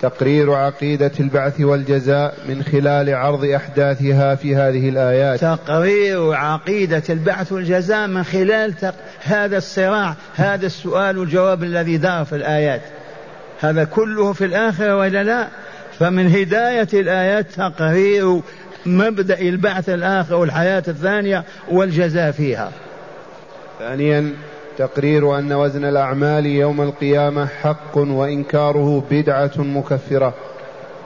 تقرير 0.03 0.53
عقيدة 0.53 1.11
البعث 1.19 1.61
والجزاء 1.61 2.35
من 2.49 2.63
خلال 2.63 3.15
عرض 3.15 3.45
أحداثها 3.45 4.35
في 4.35 4.55
هذه 4.55 4.89
الآيات. 4.89 5.39
تقرير 5.39 6.33
عقيدة 6.33 7.03
البعث 7.09 7.51
والجزاء 7.51 8.07
من 8.07 8.23
خلال 8.23 8.73
تق... 8.73 8.93
هذا 9.23 9.57
الصراع 9.57 10.15
هذا 10.35 10.65
السؤال 10.65 11.17
والجواب 11.17 11.63
الذي 11.63 11.97
دار 11.97 12.25
في 12.25 12.35
الآيات. 12.35 12.81
هذا 13.59 13.83
كله 13.83 14.33
في 14.33 14.45
الآخرة 14.45 14.97
ولا 14.97 15.23
لا؟ 15.23 15.47
فمن 15.99 16.27
هداية 16.27 16.87
الآيات 16.93 17.51
تقرير 17.51 18.41
مبدأ 18.85 19.39
البعث 19.39 19.89
الآخر 19.89 20.35
والحياة 20.35 20.83
الثانية 20.87 21.43
والجزاء 21.71 22.31
فيها. 22.31 22.71
ثانيا 23.79 24.33
تقرير 24.77 25.39
أن 25.39 25.53
وزن 25.53 25.85
الأعمال 25.85 26.45
يوم 26.45 26.81
القيامة 26.81 27.45
حق 27.45 27.97
وإنكاره 27.97 29.03
بدعة 29.11 29.51
مكفرة. 29.57 30.33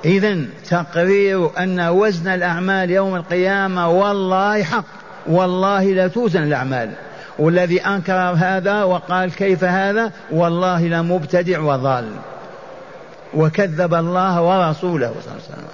إذا 0.06 0.46
تقرير 0.70 1.50
أن 1.58 1.80
وزن 1.80 2.28
الأعمال 2.28 2.92
يوم 2.92 3.16
القيامة 3.16 3.90
والله 3.90 4.64
حق 4.64 4.86
والله 5.28 5.84
لا 5.84 6.08
توزن 6.08 6.44
الأعمال. 6.44 6.92
والذي 7.40 7.82
أنكر 7.82 8.14
هذا 8.14 8.84
وقال 8.84 9.36
كيف 9.36 9.64
هذا 9.64 10.12
والله 10.32 10.88
لمبتدع 10.88 11.60
وضال. 11.60 12.12
وكذب 13.34 13.94
الله 13.94 14.42
ورسوله 14.42 15.14
صلى 15.22 15.32
الله 15.32 15.44
عليه 15.44 15.54
وسلم. 15.54 15.68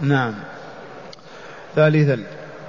نعم. 0.00 0.34
ثالثا 1.76 2.18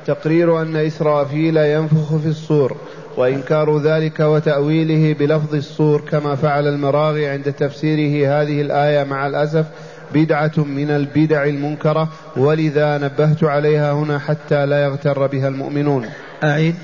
تقرير 0.06 0.62
أن 0.62 0.76
إسرافيل 0.76 1.58
ينفخ 1.58 2.18
في 2.18 2.28
الصور. 2.28 2.78
وإنكار 3.18 3.78
ذلك 3.78 4.20
وتأويله 4.20 5.14
بلفظ 5.20 5.56
الصور 5.56 6.02
كما 6.02 6.36
فعل 6.36 6.68
المراغي 6.68 7.28
عند 7.28 7.54
تفسيره 7.54 8.42
هذه 8.42 8.62
الآية 8.62 9.04
مع 9.04 9.28
الأسف 9.28 9.66
بدعة 10.14 10.52
من 10.58 10.92
البدع 10.92 11.44
المنكرة 11.44 12.10
ولذا 12.38 12.98
نبهت 12.98 13.44
عليها 13.44 13.94
هنا 13.94 14.20
حتى 14.20 14.66
لا 14.66 14.84
يغتر 14.84 15.28
بها 15.28 15.48
المؤمنون. 15.48 16.06
أعيد. 16.44 16.76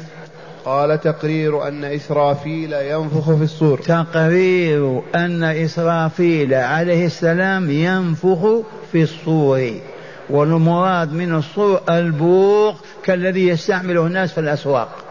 قال 0.66 1.02
تقرير 1.02 1.68
أن 1.68 1.84
إسرافيل 1.84 2.74
ينفخ 2.74 3.36
في 3.36 3.44
الصور 3.44 3.78
تقرير 3.78 5.02
أن 5.16 5.44
إسرافيل 5.44 6.54
عليه 6.54 7.06
السلام 7.06 7.70
ينفخ 7.70 8.48
في 8.92 9.04
الصور 9.04 9.72
والمراد 10.30 11.14
من 11.14 11.36
الصور 11.36 11.82
البوق 11.90 12.76
كالذي 13.04 13.48
يستعمله 13.48 14.06
الناس 14.06 14.32
في 14.32 14.40
الأسواق. 14.40 15.05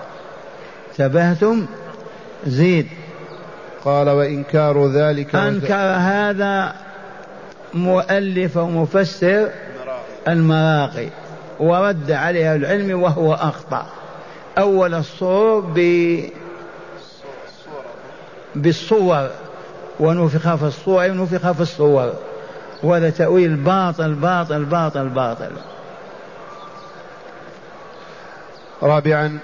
انتبهتم؟ 1.00 1.66
زيد. 2.46 2.88
قال 3.85 4.09
وإنكار 4.09 4.87
ذلك 4.87 5.35
أنكر 5.35 5.74
هذا 5.98 6.74
مؤلف 7.74 8.57
ومفسر 8.57 9.48
المراقي 10.28 11.09
ورد 11.61 12.11
عليها 12.11 12.57
العلم 12.57 13.02
وهو 13.02 13.35
أخطأ. 13.35 13.87
أول 14.59 14.94
الصور 14.94 15.61
ب 15.61 16.20
بالصور 18.54 19.30
ونفخ 20.00 20.54
في 20.54 20.64
الصور 20.64 21.11
ونفخ 21.11 21.52
في 21.52 21.61
الصور 21.61 22.12
وهذا 22.83 23.11
تأويل 23.11 23.57
باطل 23.57 24.14
باطل 24.14 24.64
باطل 24.64 25.09
باطل. 25.09 25.50
رابعا 28.83 29.38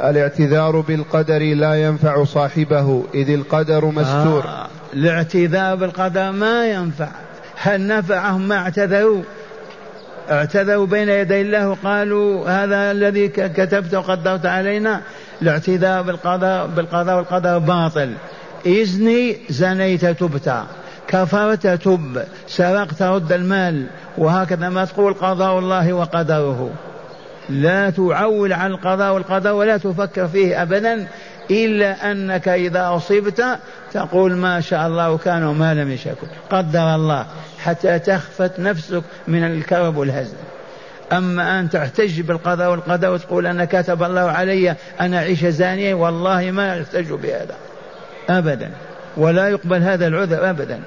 الاعتذار 0.00 0.80
بالقدر 0.80 1.38
لا 1.38 1.74
ينفع 1.82 2.24
صاحبه 2.24 3.04
إذ 3.14 3.30
القدر 3.30 3.84
مستور. 3.84 4.44
آه. 4.44 4.66
الاعتذار 4.94 5.74
بالقدر 5.74 6.32
ما 6.32 6.66
ينفع. 6.66 7.08
هل 7.56 7.86
نفعهم 7.86 8.48
ما 8.48 8.56
اعتذروا؟ 8.56 9.22
اعتذروا 10.30 10.86
بين 10.86 11.08
يدي 11.08 11.40
الله 11.40 11.68
وقالوا 11.68 12.48
هذا 12.48 12.90
الذي 12.90 13.28
كتبت 13.28 13.94
وقدرت 13.94 14.46
علينا. 14.46 15.00
الاعتذار 15.42 16.02
بالقضاء 16.02 16.66
بالقضاء 16.66 17.16
والقدر 17.16 17.58
باطل. 17.58 18.12
إذني 18.66 19.36
زنيت 19.50 20.06
تبت 20.06 20.54
كفرت 21.08 21.66
تب 21.66 22.22
سرقت 22.46 23.02
رد 23.02 23.32
المال 23.32 23.86
وهكذا 24.18 24.68
ما 24.68 24.84
تقول 24.84 25.14
قضاء 25.14 25.58
الله 25.58 25.92
وقدره. 25.92 26.70
لا 27.48 27.90
تعول 27.90 28.52
عن 28.52 28.70
القضاء 28.70 29.14
والقدر 29.14 29.52
ولا 29.52 29.76
تفكر 29.76 30.28
فيه 30.28 30.62
أبدا 30.62 31.06
إلا 31.50 32.10
أنك 32.10 32.48
إذا 32.48 32.94
أصبت 32.96 33.44
تقول 33.92 34.36
ما 34.36 34.60
شاء 34.60 34.86
الله 34.86 35.18
كان 35.18 35.44
وما 35.44 35.74
لم 35.74 35.90
يشاء 35.90 36.14
قدر 36.50 36.94
الله 36.94 37.26
حتى 37.58 37.98
تخفت 37.98 38.60
نفسك 38.60 39.02
من 39.28 39.44
الكرب 39.44 39.96
والهزل. 39.96 40.36
أما 41.12 41.60
أن 41.60 41.70
تحتج 41.70 42.20
بالقضاء 42.20 42.70
والقدر 42.70 43.10
وتقول 43.10 43.46
أنا 43.46 43.64
كتب 43.64 44.02
الله 44.02 44.30
علي 44.30 44.76
أن 45.00 45.14
أعيش 45.14 45.44
زانية 45.44 45.94
والله 45.94 46.50
ما 46.50 46.82
أحتج 46.82 47.12
بهذا. 47.12 47.54
أبدا. 48.30 48.70
ولا 49.16 49.48
يقبل 49.48 49.82
هذا 49.82 50.06
العذر 50.06 50.50
أبدا. 50.50 50.80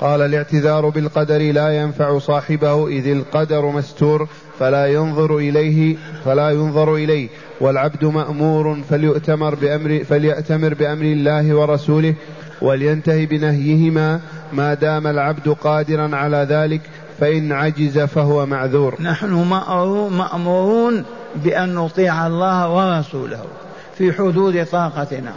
قال 0.00 0.22
الاعتذار 0.22 0.88
بالقدر 0.88 1.52
لا 1.52 1.82
ينفع 1.82 2.18
صاحبه 2.18 2.88
إذ 2.88 3.06
القدر 3.06 3.66
مستور 3.66 4.28
فلا 4.58 4.86
ينظر 4.86 5.36
إليه 5.36 5.96
فلا 6.24 6.50
ينظر 6.50 6.94
إليه. 6.94 7.28
والعبد 7.60 8.04
مأمور 8.04 8.78
فليؤتمر 8.90 9.54
بأمر 9.54 10.04
فليأتمر 10.04 10.74
بأمر 10.74 11.04
الله 11.04 11.54
ورسوله 11.54 12.14
ولينتهي 12.62 13.26
بنهيهما. 13.26 14.20
ما 14.52 14.74
دام 14.74 15.06
العبد 15.06 15.48
قادرا 15.48 16.16
على 16.16 16.46
ذلك 16.50 16.80
فإن 17.20 17.52
عجز 17.52 17.98
فهو 17.98 18.46
معذور. 18.46 18.94
نحن 19.00 19.32
مأمورون 20.10 21.04
بأن 21.36 21.74
نطيع 21.74 22.26
الله 22.26 22.70
ورسوله 22.70 23.44
في 23.98 24.12
حدود 24.12 24.66
طاقتنا. 24.66 25.32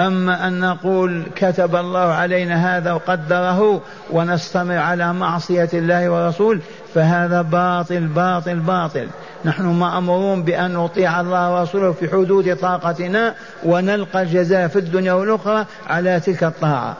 أما 0.00 0.46
أن 0.48 0.60
نقول 0.60 1.22
كتب 1.36 1.76
الله 1.76 2.00
علينا 2.00 2.76
هذا 2.76 2.92
وقدره 2.92 3.80
ونستمر 4.10 4.76
على 4.76 5.12
معصية 5.12 5.68
الله 5.74 6.10
ورسول 6.10 6.60
فهذا 6.94 7.42
باطل 7.42 8.00
باطل 8.00 8.56
باطل. 8.56 9.06
نحن 9.44 9.66
مأمورون 9.66 10.42
بأن 10.42 10.72
نطيع 10.72 11.20
الله 11.20 11.54
ورسوله 11.54 11.92
في 11.92 12.08
حدود 12.08 12.56
طاقتنا 12.56 13.34
ونلقى 13.64 14.22
الجزاء 14.22 14.68
في 14.68 14.78
الدنيا 14.78 15.12
والأخرى 15.12 15.66
على 15.86 16.20
تلك 16.20 16.44
الطاعة. 16.44 16.96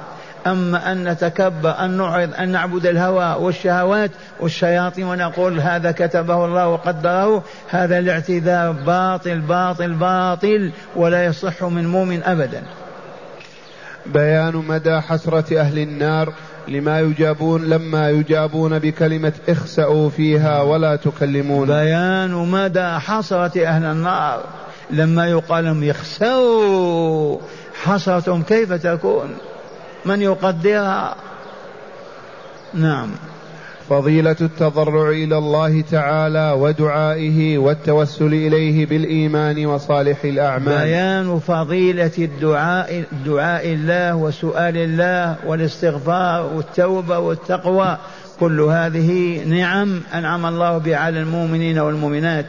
أما 0.47 0.93
أن 0.93 1.09
نتكبر 1.09 1.75
أن 1.79 1.91
نعرض 1.91 2.35
أن 2.35 2.49
نعبد 2.49 2.87
الهوى 2.87 3.45
والشهوات 3.45 4.11
والشياطين 4.41 5.05
ونقول 5.05 5.61
هذا 5.61 5.91
كتبه 5.93 6.45
الله 6.45 6.69
وقدره 6.69 7.43
هذا 7.69 7.99
الاعتذار 7.99 8.73
باطل 8.73 9.41
باطل 9.41 9.93
باطل 9.93 10.73
ولا 10.97 11.25
يصح 11.25 11.63
من 11.63 11.87
مؤمن 11.87 12.23
أبدا. 12.23 12.63
بيان 14.07 14.57
مدى 14.57 15.01
حسرة 15.01 15.61
أهل 15.61 15.79
النار 15.79 16.33
لما 16.69 17.01
يجابون 17.01 17.65
لما 17.65 18.11
يجابون 18.11 18.79
بكلمة 18.79 19.33
اخسأوا 19.49 20.11
فيها 20.11 20.63
ولا 20.63 20.97
تكلمون. 20.97 21.67
بيان 21.69 22.31
مدى 22.31 22.89
حسرة 22.99 23.67
أهل 23.67 23.85
النار 23.85 24.45
لما 24.91 25.27
يقال 25.29 25.65
لهم 25.65 25.83
يخسوا 25.85 27.39
حسرة 27.83 28.43
كيف 28.43 28.73
تكون؟ 28.73 29.37
من 30.05 30.23
يقدرها؟ 30.23 31.17
نعم. 32.75 33.11
فضيلة 33.91 34.37
التضرع 34.41 35.11
إلى 35.11 35.39
الله 35.39 35.81
تعالى 35.81 36.53
ودعائه 36.59 37.59
والتوسل 37.59 38.27
إليه 38.27 38.87
بالإيمان 38.87 39.67
وصالح 39.67 40.25
الأعمال. 40.25 40.79
بيان 40.79 41.39
فضيلة 41.39 42.11
الدعاء 42.19 43.05
دعاء 43.27 43.67
الله 43.67 44.17
وسؤال 44.17 44.77
الله 44.77 45.37
والاستغفار 45.47 46.51
والتوبة 46.55 47.19
والتقوى. 47.19 47.99
كل 48.41 48.61
هذه 48.61 49.43
نعم 49.45 50.01
أنعم 50.15 50.47
الله 50.47 50.79
بها 50.79 50.97
على 50.97 51.21
المؤمنين 51.21 51.79
والمؤمنات. 51.79 52.47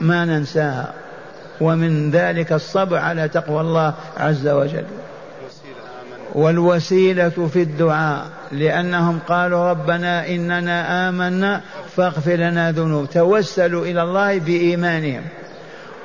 ما 0.00 0.24
ننساها. 0.24 0.92
ومن 1.60 2.10
ذلك 2.10 2.52
الصبر 2.52 2.96
على 2.96 3.28
تقوى 3.28 3.60
الله 3.60 3.94
عز 4.16 4.48
وجل. 4.48 4.84
والوسيلة 6.34 7.48
في 7.52 7.62
الدعاء. 7.62 8.26
لأنهم 8.58 9.18
قالوا 9.28 9.70
ربنا 9.70 10.28
إننا 10.28 11.08
آمنا 11.08 11.60
فاغفر 11.96 12.36
لنا 12.36 12.72
ذنوب. 12.72 13.10
توسلوا 13.10 13.86
إلى 13.86 14.02
الله 14.02 14.38
بإيمانهم. 14.38 15.22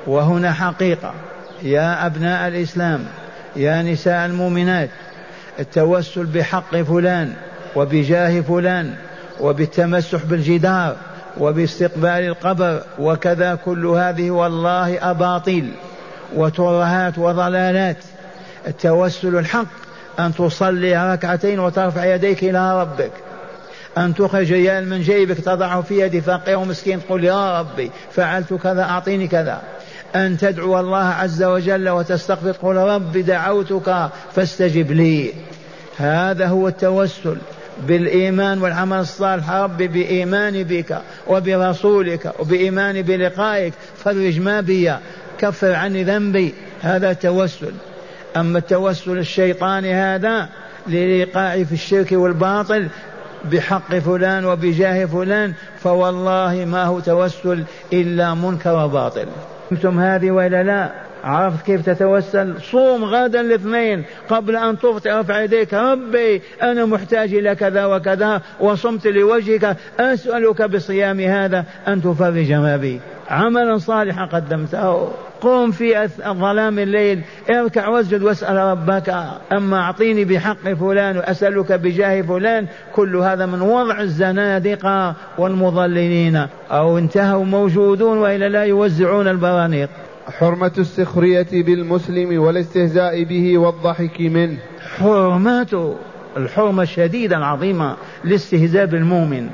وهنا 0.06 0.52
حقيقة. 0.52 1.14
يا 1.62 2.06
أبناء 2.06 2.48
الإسلام 2.48 3.04
يا 3.56 3.82
نساء 3.82 4.26
المؤمنات 4.26 4.90
التوسل 5.58 6.26
بحق 6.26 6.76
فلان 6.76 7.32
وبجاه 7.76 8.40
فلان 8.40 8.94
وبالتمسح 9.40 10.24
بالجدار 10.24 10.96
وباستقبال 11.38 12.06
القبر 12.06 12.82
وكذا 12.98 13.54
كل 13.54 13.86
هذه 13.86 14.30
والله 14.30 15.10
أباطيل 15.10 15.72
وترهات 16.36 17.18
وضلالات. 17.18 17.96
التوسل 18.66 19.36
الحق 19.38 19.66
أن 20.18 20.34
تصلي 20.34 21.12
ركعتين 21.12 21.60
وترفع 21.60 22.04
يديك 22.04 22.44
إلى 22.44 22.80
ربك. 22.80 23.12
أن 23.98 24.14
تخرج 24.14 24.52
ريال 24.52 24.88
من 24.88 25.02
جيبك 25.02 25.36
تضعه 25.36 25.82
في 25.82 26.00
يد 26.00 26.20
فقير 26.20 26.58
ومسكين 26.58 27.00
تقول 27.00 27.24
يا 27.24 27.60
ربي 27.60 27.90
فعلت 28.12 28.54
كذا 28.54 28.82
أعطيني 28.82 29.28
كذا. 29.28 29.62
أن 30.14 30.38
تدعو 30.38 30.80
الله 30.80 31.04
عز 31.04 31.42
وجل 31.42 31.88
وتستغفر 31.88 32.52
تقول 32.52 32.76
رب 32.76 33.12
دعوتك 33.12 34.08
فاستجب 34.34 34.92
لي. 34.92 35.32
هذا 35.98 36.46
هو 36.46 36.68
التوسل 36.68 37.36
بالإيمان 37.86 38.62
والعمل 38.62 38.98
الصالح. 38.98 39.50
ربي 39.50 39.88
بإيماني 39.88 40.64
بك 40.64 40.98
وبرسولك 41.26 42.32
وبإيماني 42.38 43.02
بلقائك 43.02 43.72
فرج 44.04 44.40
ما 44.40 44.60
بي 44.60 44.94
كفر 45.38 45.74
عني 45.74 46.04
ذنبي. 46.04 46.54
هذا 46.82 47.12
توسل 47.12 47.72
أما 48.36 48.58
التوسل 48.58 49.18
الشيطاني 49.18 49.94
هذا 49.94 50.48
للإيقاع 50.86 51.64
في 51.64 51.72
الشرك 51.72 52.12
والباطل 52.12 52.88
بحق 53.44 53.94
فلان 53.98 54.44
وبجاه 54.44 55.04
فلان 55.04 55.52
فوالله 55.78 56.64
ما 56.64 56.84
هو 56.84 57.00
توسل 57.00 57.64
إلا 57.92 58.34
منكر 58.34 58.84
وباطل. 58.84 59.26
فهمتم 59.70 60.00
هذه 60.00 60.30
ولا 60.30 60.62
لا؟ 60.62 61.09
عرفت 61.24 61.66
كيف 61.66 61.86
تتوسل؟ 61.86 62.54
صوم 62.60 63.04
غدا 63.04 63.40
الاثنين 63.40 64.04
قبل 64.28 64.56
أن 64.56 64.78
تفطر. 64.78 65.18
ارفع 65.18 65.42
يديك. 65.42 65.74
ربي 65.74 66.42
أنا 66.62 66.84
محتاج 66.84 67.34
إلى 67.34 67.54
كذا 67.54 67.86
وكذا 67.86 68.42
وصمت 68.60 69.06
لوجهك. 69.06 69.76
أسألك 70.00 70.62
بصيام 70.62 71.20
هذا 71.20 71.64
أن 71.88 72.02
تفرج 72.02 72.52
ما 72.52 72.76
بي. 72.76 73.00
عملا 73.30 73.78
صالحا 73.78 74.24
قدمته. 74.24 75.12
قم 75.40 75.70
في 75.70 76.08
ظلام 76.24 76.78
الليل. 76.78 77.20
اركع 77.50 77.88
واسجد 77.88 78.22
واسأل 78.22 78.56
ربك. 78.56 79.14
أما 79.52 79.80
أعطيني 79.80 80.24
بحق 80.24 80.72
فلان 80.72 81.16
وأسألك 81.16 81.72
بجاه 81.72 82.22
فلان 82.22 82.66
كل 82.92 83.16
هذا 83.16 83.46
من 83.46 83.60
وضع 83.62 84.00
الزنادقة 84.00 85.14
والمضللين. 85.38 86.46
أو 86.70 86.98
انتهوا 86.98 87.44
موجودون 87.44 88.18
وإلا 88.18 88.48
لا 88.48 88.64
يوزعون 88.64 89.28
البرانيق. 89.28 89.88
حرمة 90.38 90.72
السخرية 90.78 91.46
بالمسلم 91.52 92.40
والاستهزاء 92.40 93.24
به 93.24 93.58
والضحك 93.58 94.20
منه. 94.20 94.56
حرمته 94.98 95.96
الحرمة 96.36 96.82
الشديدة 96.82 97.36
العظيمة 97.36 97.96
الاستهزاء 98.24 98.86
بالمؤمن 98.86 99.50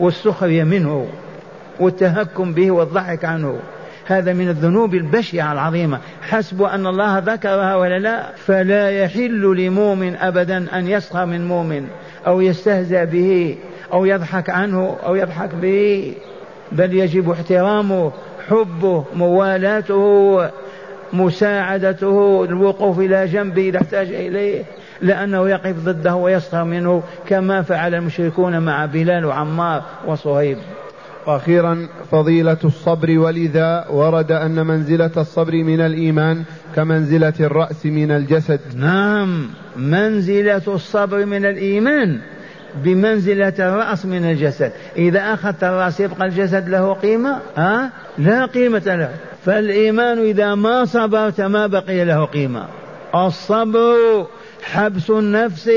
والسخرية 0.00 0.64
منه 0.64 1.06
والتهكم 1.80 2.52
به 2.52 2.70
والضحك 2.70 3.24
عنه. 3.24 3.58
هذا 4.06 4.32
من 4.32 4.48
الذنوب 4.48 4.94
البشعة 4.94 5.52
العظيمة. 5.52 5.98
حسب 6.22 6.62
أن 6.62 6.86
الله 6.86 7.18
ذكرها 7.18 7.76
ولا 7.76 7.98
لا 7.98 8.32
فلا 8.36 8.90
يحل 8.90 9.56
لمؤمن 9.56 10.16
أبدا 10.16 10.78
أن 10.78 10.88
يسخر 10.88 11.26
من 11.26 11.48
مؤمن 11.48 11.86
أو 12.26 12.40
يستهزأ 12.40 13.04
به 13.04 13.56
أو 13.92 14.04
يضحك 14.04 14.50
عنه 14.50 14.96
أو 15.06 15.14
يضحك 15.14 15.54
به 15.54 16.14
بل 16.72 16.94
يجب 16.94 17.30
احترامه 17.30 18.12
حبه 18.48 19.04
موالاته 19.14 20.50
مساعدته 21.12 22.44
الوقوف 22.44 22.98
إلى 22.98 23.26
جنبه 23.26 23.68
إذا 23.68 23.78
احتاج 23.78 24.08
إليه 24.12 24.64
لأنه 25.02 25.48
يقف 25.48 25.76
ضده 25.84 26.14
ويسخر 26.14 26.64
منه 26.64 27.02
كما 27.28 27.62
فعل 27.62 27.94
المشركون 27.94 28.58
مع 28.58 28.86
بلال 28.86 29.24
وعمار 29.24 29.82
وصهيب. 30.06 30.58
وأخيرا 31.26 31.88
فضيلة 32.10 32.58
الصبر 32.64 33.18
ولذا 33.18 33.86
ورد 33.90 34.32
أن 34.32 34.66
منزلة 34.66 35.10
الصبر 35.16 35.52
من 35.52 35.80
الإيمان 35.80 36.44
كمنزلة 36.76 37.34
الرأس 37.40 37.86
من 37.86 38.10
الجسد. 38.10 38.60
نعم 38.76 39.48
منزلة 39.76 40.62
الصبر 40.68 41.26
من 41.26 41.44
الإيمان. 41.44 42.20
بمنزلة 42.76 43.52
الرأس 43.58 44.06
من 44.06 44.30
الجسد. 44.30 44.72
إذا 44.96 45.20
أخذت 45.20 45.64
الرأس 45.64 46.00
يبقى 46.00 46.26
الجسد 46.26 46.68
له 46.68 46.92
قيمة؟ 46.92 47.38
ها؟ 47.56 47.90
لا 48.18 48.46
قيمة 48.46 48.82
له. 48.86 49.10
فالإيمان 49.44 50.18
إذا 50.18 50.54
ما 50.54 50.84
صبرت 50.84 51.40
ما 51.40 51.66
بقي 51.66 52.04
له 52.04 52.24
قيمة. 52.24 52.64
الصبر 53.14 54.26
حبس 54.62 55.10
النفس 55.10 55.70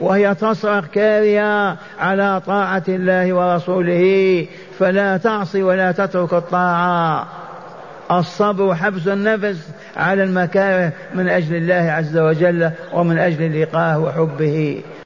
وهي 0.00 0.34
تصرخ 0.34 0.86
كارهة 0.86 1.76
على 1.98 2.40
طاعة 2.46 2.84
الله 2.88 3.32
ورسوله. 3.32 4.46
فلا 4.78 5.16
تعصي 5.16 5.62
ولا 5.62 5.92
تترك 5.92 6.34
الطاعة. 6.34 7.28
الصبر 8.10 8.74
حبس 8.74 9.08
النفس 9.08 9.68
على 9.96 10.22
المكاره 10.24 10.92
من 11.14 11.28
أجل 11.28 11.56
الله 11.56 11.74
عز 11.74 12.18
وجل 12.18 12.70
ومن 12.92 13.18
أجل 13.18 13.62
لقاه 13.62 13.98
وحبه. 13.98 14.82